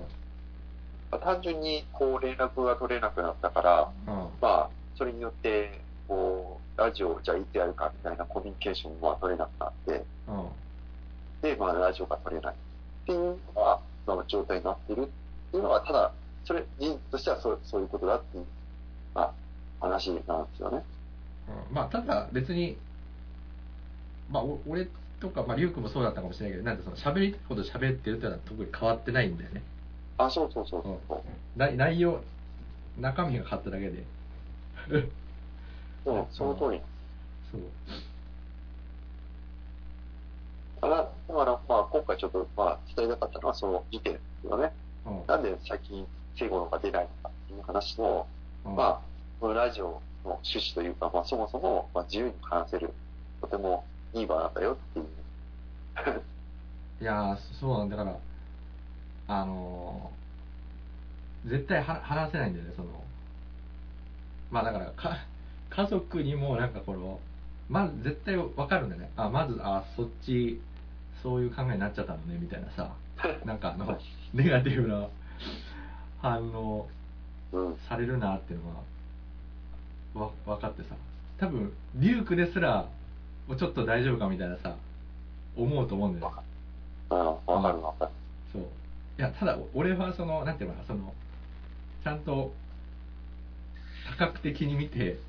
[1.12, 4.14] まあ単純にこう連絡が取れなくなったから、うん。
[4.14, 10.48] まあ、それによって、こう、ラジオをじゃあいつやるかみたいなコミュニケーションは取れなくなって、うん。
[11.42, 12.58] で、まあ、ラジオが取れないっ
[13.06, 15.06] ていうのが、今の状態になってるっ
[15.52, 16.12] ていうのは、ただ、
[16.46, 18.46] それ、事実としてはそうそういうことだっていう、
[19.14, 19.32] まあ、
[19.82, 20.84] 話なんですよね。
[21.70, 22.78] うんまあ、ただ別に、
[24.30, 24.88] まあ、お俺
[25.20, 29.62] とか、まあ、リュウ君もそうだったかもしれないけど、なんでその喋りたいこと喋ってるっていうのは特に変わってないんだよね。
[30.18, 31.22] あ、そうそうそううんそう。
[31.58, 32.22] 内内容、
[33.00, 34.04] 中身が変わっただけで。
[36.06, 36.82] そう、その通り。
[37.52, 37.62] そう。
[40.82, 40.96] だから、
[41.28, 44.72] だからまあ、今回ちょっと、まあ、伝えたかったのは、その時点ですよね。
[45.06, 46.06] うんなんで最近、
[46.38, 48.28] 聖語のが出ないのかっていう話の、
[48.66, 49.02] うんまあ、
[49.42, 52.94] このラジオの趣旨というか、まあ、そもそも、まあ、自由に話せる、
[53.42, 55.06] とてもいい場なんだよっていう。
[57.02, 58.18] いやーそうなんだから
[59.28, 62.90] あのー絶対は話せないんだよねその。
[64.52, 65.18] まあだからか
[65.70, 67.20] 家族にもなんかこの
[67.70, 69.10] まず絶対わかるんだよね。
[69.16, 70.60] あまずあそっち
[71.24, 72.92] そういう考えになっちゃったのねみたいなさ。
[73.46, 73.98] なんかあの
[74.34, 75.08] ネガティブな
[76.22, 76.88] 反応
[77.54, 77.78] うん。
[77.88, 78.80] されるなっていうのが
[80.14, 80.96] わ分かってさ。
[81.40, 82.88] 多分デュークですら
[83.48, 84.76] もうちょっと大丈夫かみたいなさ
[85.56, 86.34] 思うと思うんだよ
[87.12, 88.12] うん、わかるわかる。
[88.54, 88.62] そう。
[88.62, 91.14] いやただ俺はそのなんていうのかなその
[92.04, 92.54] ちゃんと
[94.18, 95.20] 多角的に見て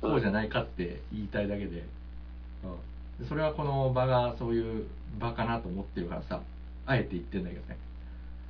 [0.00, 4.86] こうじゃないかって言いたいだけで,、うん、でそれはこの場がそういう
[5.18, 6.40] 場かなと思ってるからさ
[6.86, 7.78] あえて言ってんだけどね、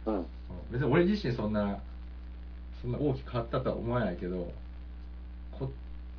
[0.07, 0.17] うん。
[0.17, 0.27] うん。
[0.73, 1.79] 別に俺自身そんな
[2.83, 4.53] そんな大きく変わったとは思わないけど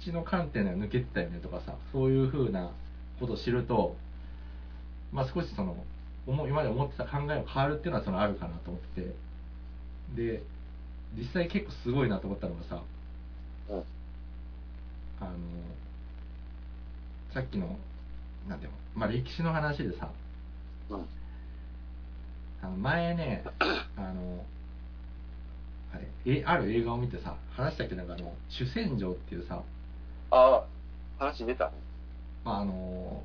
[0.06, 2.72] ちの観点では抜けてたよねとかさそういうふうな
[3.20, 3.96] ことを知ると
[5.12, 5.76] まあ少しその
[6.28, 9.16] 思う今まで思ってた考えが変わるっていうのはそのあるかなと思ってて
[10.16, 10.44] で
[11.18, 12.82] 実際結構すごいなと思ったのがさ
[13.70, 13.84] うん。
[15.20, 15.32] あの
[17.34, 17.78] さっきの
[18.48, 20.10] なんていうのまあ歴史の話でさ
[20.90, 21.06] うん。
[22.62, 23.44] あの前ね
[23.98, 24.46] あの
[25.94, 26.08] あれ
[26.40, 29.64] えある映画を見てさ話したっけなんかあの主戦場っていうさ
[30.32, 30.64] あ
[31.20, 31.66] あ、話出た？
[31.66, 31.72] ね。
[32.44, 33.24] まああの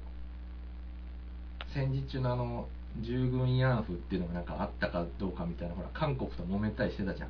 [1.75, 2.69] 戦時中のあの
[3.01, 7.29] 従軍慰安婦っていうのがなんかあったかどうかみたいなほら韓国と揉めたりしてたじゃん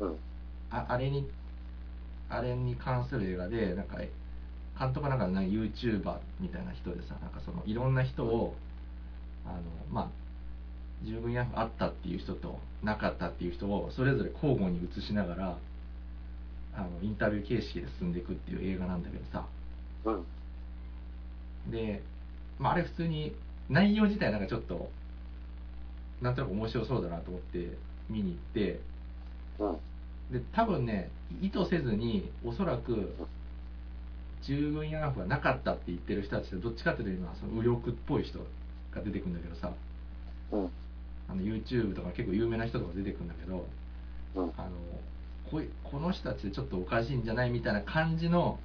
[0.00, 0.16] うん。
[0.70, 1.28] ああれに
[2.28, 3.96] あれに関する映画でなんか
[4.78, 8.54] 監督なんかなんか YouTuber みたいな人でさなんかそのいろんな人を
[9.44, 9.56] あの
[9.90, 10.08] まあ
[11.04, 15.58] 従軍慰安婦あったっていう人となかったっていう人をそれぞれ交互に映しながら
[16.78, 19.44] あのインタビュー形式で進んでいくっていう映画なんだけどさ
[20.04, 21.72] うん。
[21.72, 22.02] で、
[22.58, 23.34] まあ、あれ普通に
[23.68, 24.88] 内容自体なんかちょっと
[26.22, 27.76] なんとなく面白そうだなと思って
[28.08, 28.80] 見に行って
[29.58, 29.76] うん。
[30.32, 31.10] で多分ね
[31.42, 33.12] 意図せずにおそらく
[34.42, 39.72] 従軍慰安婦はなかったって言ってる人たちはどっちかっていうと今その右翼っぽい人が出てくるんだけどさ
[40.52, 40.70] うん。
[41.28, 43.66] あの YouTube とか結構有名な人とか出てくるんだけど
[44.36, 44.52] うん。
[44.56, 44.70] あの
[45.50, 48.58] こいこの人たちでちょっとおかしいんじゃないみたいな感じの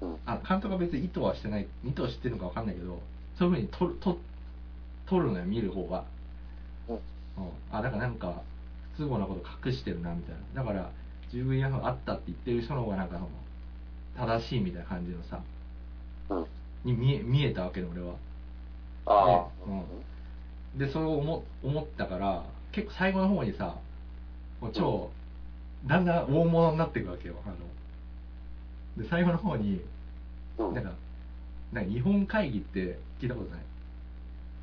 [0.00, 0.16] うん。
[0.26, 3.00] あ監督は別に意図はしてない意図してるのか分かんないけど
[3.38, 4.18] そういうふうに撮る撮
[5.08, 6.04] 撮るのよ見る方が、
[6.88, 6.94] うん。
[6.96, 7.00] うん、
[7.72, 8.42] あだからなんか
[8.96, 10.90] 不都合なこと隠してるなみたいなだから
[11.32, 13.28] 従軍慰安婦あったって言ってる人の方がなんかその
[14.28, 15.40] 正しいみたいな感じのさ
[16.30, 16.46] うん。
[16.84, 18.14] に見え見えたわけで俺は
[19.06, 20.78] ああ。
[20.78, 23.76] ででそれを思思ったから結構最後の方にさ
[24.60, 25.10] もう超、
[25.86, 27.34] だんだん大物になっていくわけよ。
[27.46, 29.80] あので最後の方に
[30.58, 30.74] うん。
[30.74, 30.90] なんか
[31.72, 33.60] なんか日本会議って聞いたことない？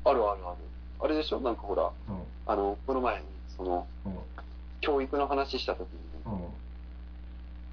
[0.04, 0.56] あるあるある。
[1.00, 1.40] あれでしょ？
[1.40, 1.92] なんかほら、うん。
[2.46, 3.24] あの、この前に、
[3.56, 4.12] その、うん。
[4.80, 6.48] 教育の話したときに、うん。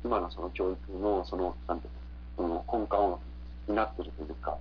[0.03, 1.89] 今のその教育の、その、なんてい
[2.37, 3.19] うの、その根幹を
[3.67, 4.57] 担ってるというか、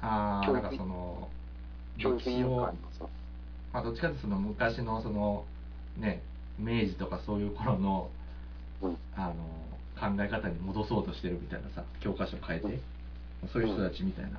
[0.00, 1.28] 教育ああなんかその
[1.98, 3.10] 教育委員会のをその、
[3.72, 5.44] まあどっちかっていうとその昔のその
[5.96, 6.22] ね
[6.58, 8.10] 明治とかそういう頃の
[8.82, 8.96] うん。
[9.14, 9.34] あの
[9.98, 12.68] 考え方に戻そうとしてるみたいなさ教科書変えて、う
[13.46, 13.48] ん。
[13.50, 14.38] そういう人たちみたいな、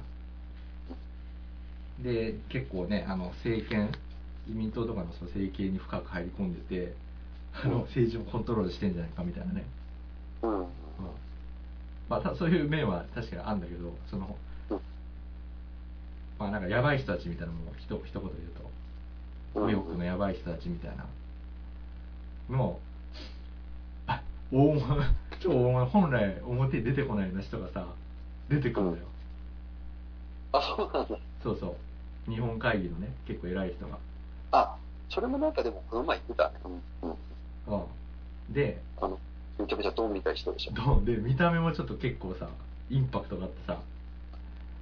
[2.04, 3.90] で結構ねあの政権
[4.46, 6.94] 自民党とかのその政権に深く入り込んでて
[7.64, 9.66] あの政治をコントロールしてんじゃないかみたいなね、
[10.44, 10.60] うん。
[10.60, 10.68] うん。
[12.08, 14.38] まあたそういう面は確かにあるんだけどその
[14.70, 14.80] うん。
[16.38, 18.52] まあなんかやばい人たちみたいなのもひと一言で言う
[19.56, 19.62] と。
[19.62, 19.68] うん。
[19.68, 21.08] 右翼のやばい人たちみたいな
[22.50, 22.80] の
[24.08, 24.22] あ
[24.52, 25.04] 大物
[25.40, 27.86] 超大物本来表に出てこないような人がさ
[28.50, 29.06] 出てくるんだよ、
[30.54, 31.18] あ、そうなんだ。
[31.44, 31.76] そうそ
[32.28, 33.98] う日本会議のね結構偉い人が
[34.52, 34.76] あ、
[35.10, 36.56] それもなんかでもこの前言ってたね。
[37.02, 37.10] うん。
[37.10, 37.14] う
[37.76, 37.80] ん。
[37.80, 37.84] うん
[38.50, 39.20] であの、
[39.60, 40.72] めちゃめちゃドンみたい人でしょ。
[40.72, 42.48] どうで見た目もちょっと結構さ
[42.90, 43.78] インパクトがあってさ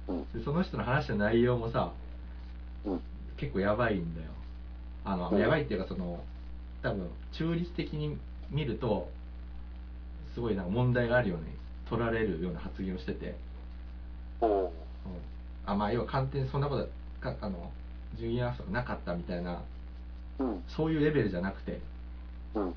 [0.08, 0.24] うん。
[0.32, 1.90] でその人の話した内容もさ
[2.84, 3.00] うん。
[3.36, 4.28] 結構やばいんだよ
[5.04, 6.22] あの、うんやばいっていうかその
[6.82, 8.18] 多分中立的に
[8.50, 9.10] 見ると
[10.34, 11.44] すごいなんか問題があるように
[11.88, 13.36] 取られるような発言をしてて、
[14.40, 14.68] うん
[15.64, 16.88] あまあ要は官邸にそんなこと
[17.20, 17.72] かあの
[18.16, 19.62] 従業員争いがなかったみたいな
[20.38, 20.62] うん。
[20.68, 21.80] そういうレベルじゃなくて
[22.54, 22.62] うん。
[22.62, 22.72] あの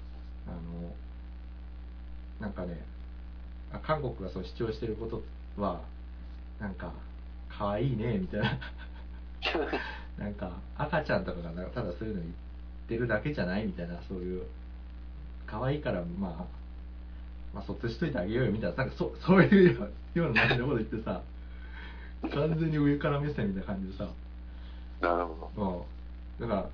[2.40, 2.84] なんかね
[3.72, 5.22] あ韓国がそう主張してること
[5.62, 5.82] は
[6.60, 6.94] なんか
[7.50, 8.60] 可愛いねみたいな
[10.18, 12.49] なんか赤ちゃんとかがなただそういうの言って
[12.98, 14.44] るだけじゃないみたいなそういう
[15.48, 16.46] 可愛いからまあ
[17.54, 21.22] まあそっちしといてあげようよみたいななんかそ そういうような内容のこと言ってさ
[22.22, 24.10] 完全に上から目線みたいな感じでさ
[25.02, 25.88] なるほど。
[26.40, 26.50] うん。
[26.50, 26.70] だから、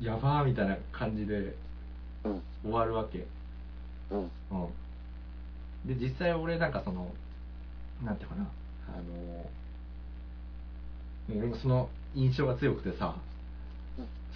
[0.00, 1.54] やばーみたいな感じで
[2.24, 2.42] うん。
[2.62, 3.26] 終わるわけ。
[4.10, 4.18] うん。
[4.20, 4.28] うん。
[5.86, 7.12] で、実際俺なんかその、
[8.02, 8.46] なんていうかな、
[8.88, 9.50] あの、
[11.38, 13.20] 俺もその印象が強くてさうん、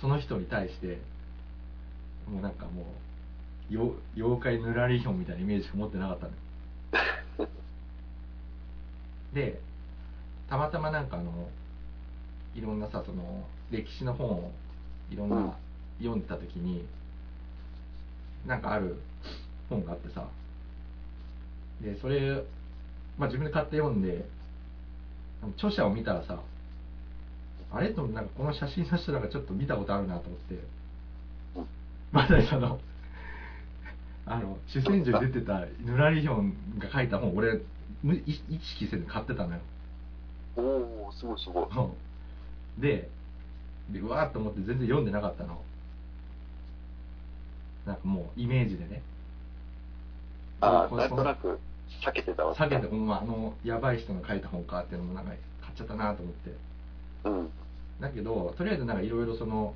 [0.00, 1.00] その人に対して、
[2.30, 2.94] もうなんかも
[3.70, 7.50] う、よ妖怪ぬらりひょんみたいなイメージしか持ってなかったのよ。
[9.34, 9.60] で、
[10.48, 11.48] たまたまなんかあの、
[12.54, 14.52] いろんなさ、その、歴史の本を
[15.10, 15.56] いろんうんな
[15.98, 16.84] 読んでた時に、
[18.46, 19.00] なんかある
[19.68, 20.28] 本があってさ、
[21.80, 22.42] で、それ、
[23.18, 24.24] まあ自分で買って読んで、
[25.56, 26.40] 著者を見たらさ、
[27.72, 31.66] あれとなんかこの写真の人なんかちょっと見たことあるなと思って、うん
[32.12, 32.80] まさにその、
[34.26, 37.60] あの、主戦場に出てたぬらりひょんが書いた本、俺、
[38.02, 39.60] 無意意識せずに買ってたのよ。
[40.56, 40.60] お
[41.08, 41.64] おすごいすごい。
[41.64, 41.80] う
[42.78, 43.08] んで、
[43.90, 45.60] でうわーっと思って全然読んでなかったの。
[47.86, 49.02] なんかもうイメージでね。
[50.60, 51.58] ああ、なんとなく
[52.04, 55.30] 避けてたわけ避けて、まあの、やばい人の書いた本かっていうのもなんか
[55.62, 56.50] 買っちゃったなと思って。
[57.24, 57.50] うん。
[58.00, 59.74] だけど、とりあえずなんかいろいろその、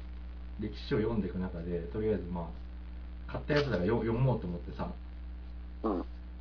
[0.60, 2.42] 歴史を読んでいく中で、とりあえずま
[3.28, 4.88] あ、買ったやつだからよ読もうと思ってさ、
[5.82, 5.98] うん。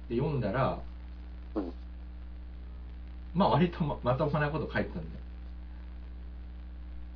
[0.09, 0.79] で読んだら、
[1.55, 1.73] うん。
[3.33, 5.03] まあ割とままともなこと書いてたん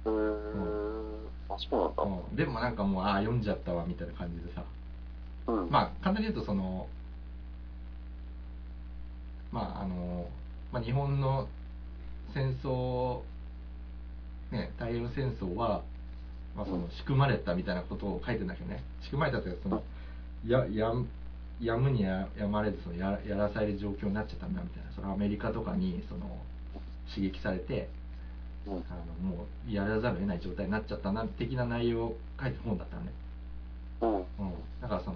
[0.05, 0.17] だよ。
[0.17, 2.03] へーあ、そうなんだ。
[2.29, 4.63] うん、でもなんかもう、ああ、読んじゃったわみたいな感じでさ、
[5.47, 5.69] うん。
[5.69, 6.87] まあ簡単に言うとその、
[9.51, 10.27] まああの、
[10.71, 11.47] まあ、日本の
[12.33, 13.21] 戦争、
[14.51, 15.81] ね、太平洋戦争は、
[16.55, 19.83] まあ、その仕組まれたみたいなことを書いてんだけどね、仕組まれたというかその、
[20.45, 20.93] やや
[21.59, 26.39] やむにややまれずそのややらされる状況になっちゃったんだみたいな、そのアメリカとかにその
[27.13, 27.89] 刺激されて、
[28.67, 28.73] うん。
[28.73, 28.77] あ
[29.23, 33.11] のもうやらざるを得ない状態になっちゃったな的な内容を書いてる本だったのね。
[34.01, 34.15] うん。
[34.15, 34.25] うん、
[34.81, 35.15] だからその、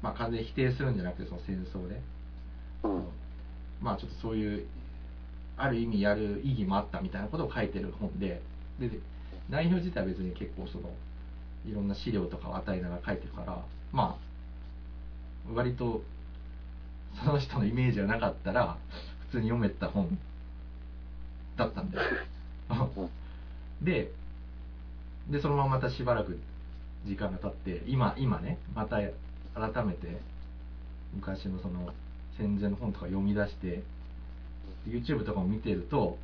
[0.00, 2.00] まあ完全に否定するんじゃなくてその戦争で、
[2.84, 3.04] うん。
[3.80, 4.66] まあちょっとそういう
[5.62, 8.42] ある意味やる意義もあったみたいなことを書いてる本で
[8.80, 8.98] でで
[9.48, 10.90] 内容自体は別に結構その
[11.64, 14.18] いろんな資料とかを与えながら書いてるからま
[15.48, 16.02] あ割と
[17.24, 18.76] その人のイメージがなかったら
[19.28, 20.18] 普通に読めた本
[21.56, 22.08] だったんだよ
[23.82, 24.10] で
[25.30, 26.40] でそのまままたしばらく
[27.06, 30.20] 時間が経って今今ねまた改めて
[31.14, 31.92] 昔のその
[32.36, 33.82] 戦前の本とか読み出して
[34.88, 36.18] YouTube とかも見てると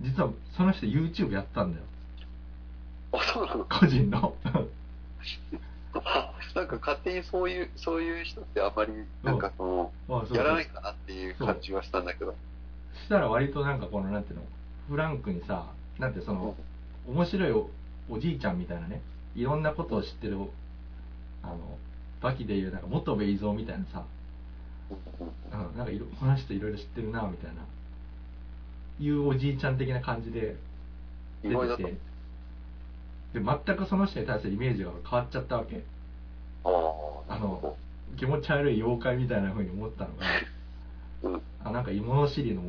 [0.00, 1.84] 実はその人 YouTube やったんだよ。
[3.12, 3.64] あ、そうなの？
[3.64, 4.34] 個人の。
[5.94, 8.92] あ なんか勝手にそういう、そういう人ってあんまり、
[9.22, 12.34] なんかその、やらないかなっていう感じはしたんだけど。
[12.94, 14.42] そしたら割となんかこのなんていうの？
[14.88, 15.66] フランクにさ
[15.98, 16.54] なんてその
[17.08, 17.70] 面白いお
[18.10, 19.00] おじいちゃんみたいなね
[19.34, 20.36] いろんなことを知ってる
[21.42, 21.78] あの
[22.20, 24.04] バキでいうなんか元部伊蔵みたいなさ
[24.90, 25.68] うん。
[25.68, 27.62] うん、なんかこの人いろいろ知ってるなみたいな。
[29.00, 30.56] いうおじいちゃん的な感じで。
[31.42, 31.82] 出てきて。
[33.34, 35.82] で全くその人に対するイメージが変わっちゃったわけ。
[36.64, 37.76] あの
[38.16, 40.26] 気持ち悪い妖怪みたいな風に思ったのが。
[41.24, 41.42] うん。
[41.64, 42.62] あなんか物知りの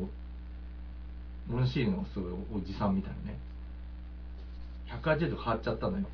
[1.46, 3.38] 物知りのすごいおじさんみたいなね。
[5.02, 6.06] 180度変わっちゃったのよ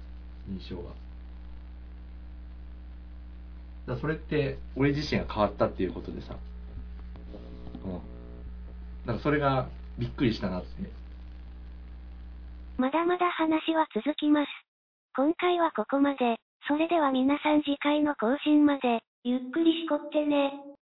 [0.49, 0.91] 印象が
[3.87, 6.37] だそれって俺自身が変わったっていうことでさ
[7.85, 8.01] うん
[9.07, 9.69] なんかそれが
[9.99, 10.69] びっくりしたなって
[12.83, 14.49] まだまだ話は続きます。
[15.15, 16.37] 今回はここまで。
[16.67, 20.72] それでは皆さん次回の更新まで、ゆっくりしこってね。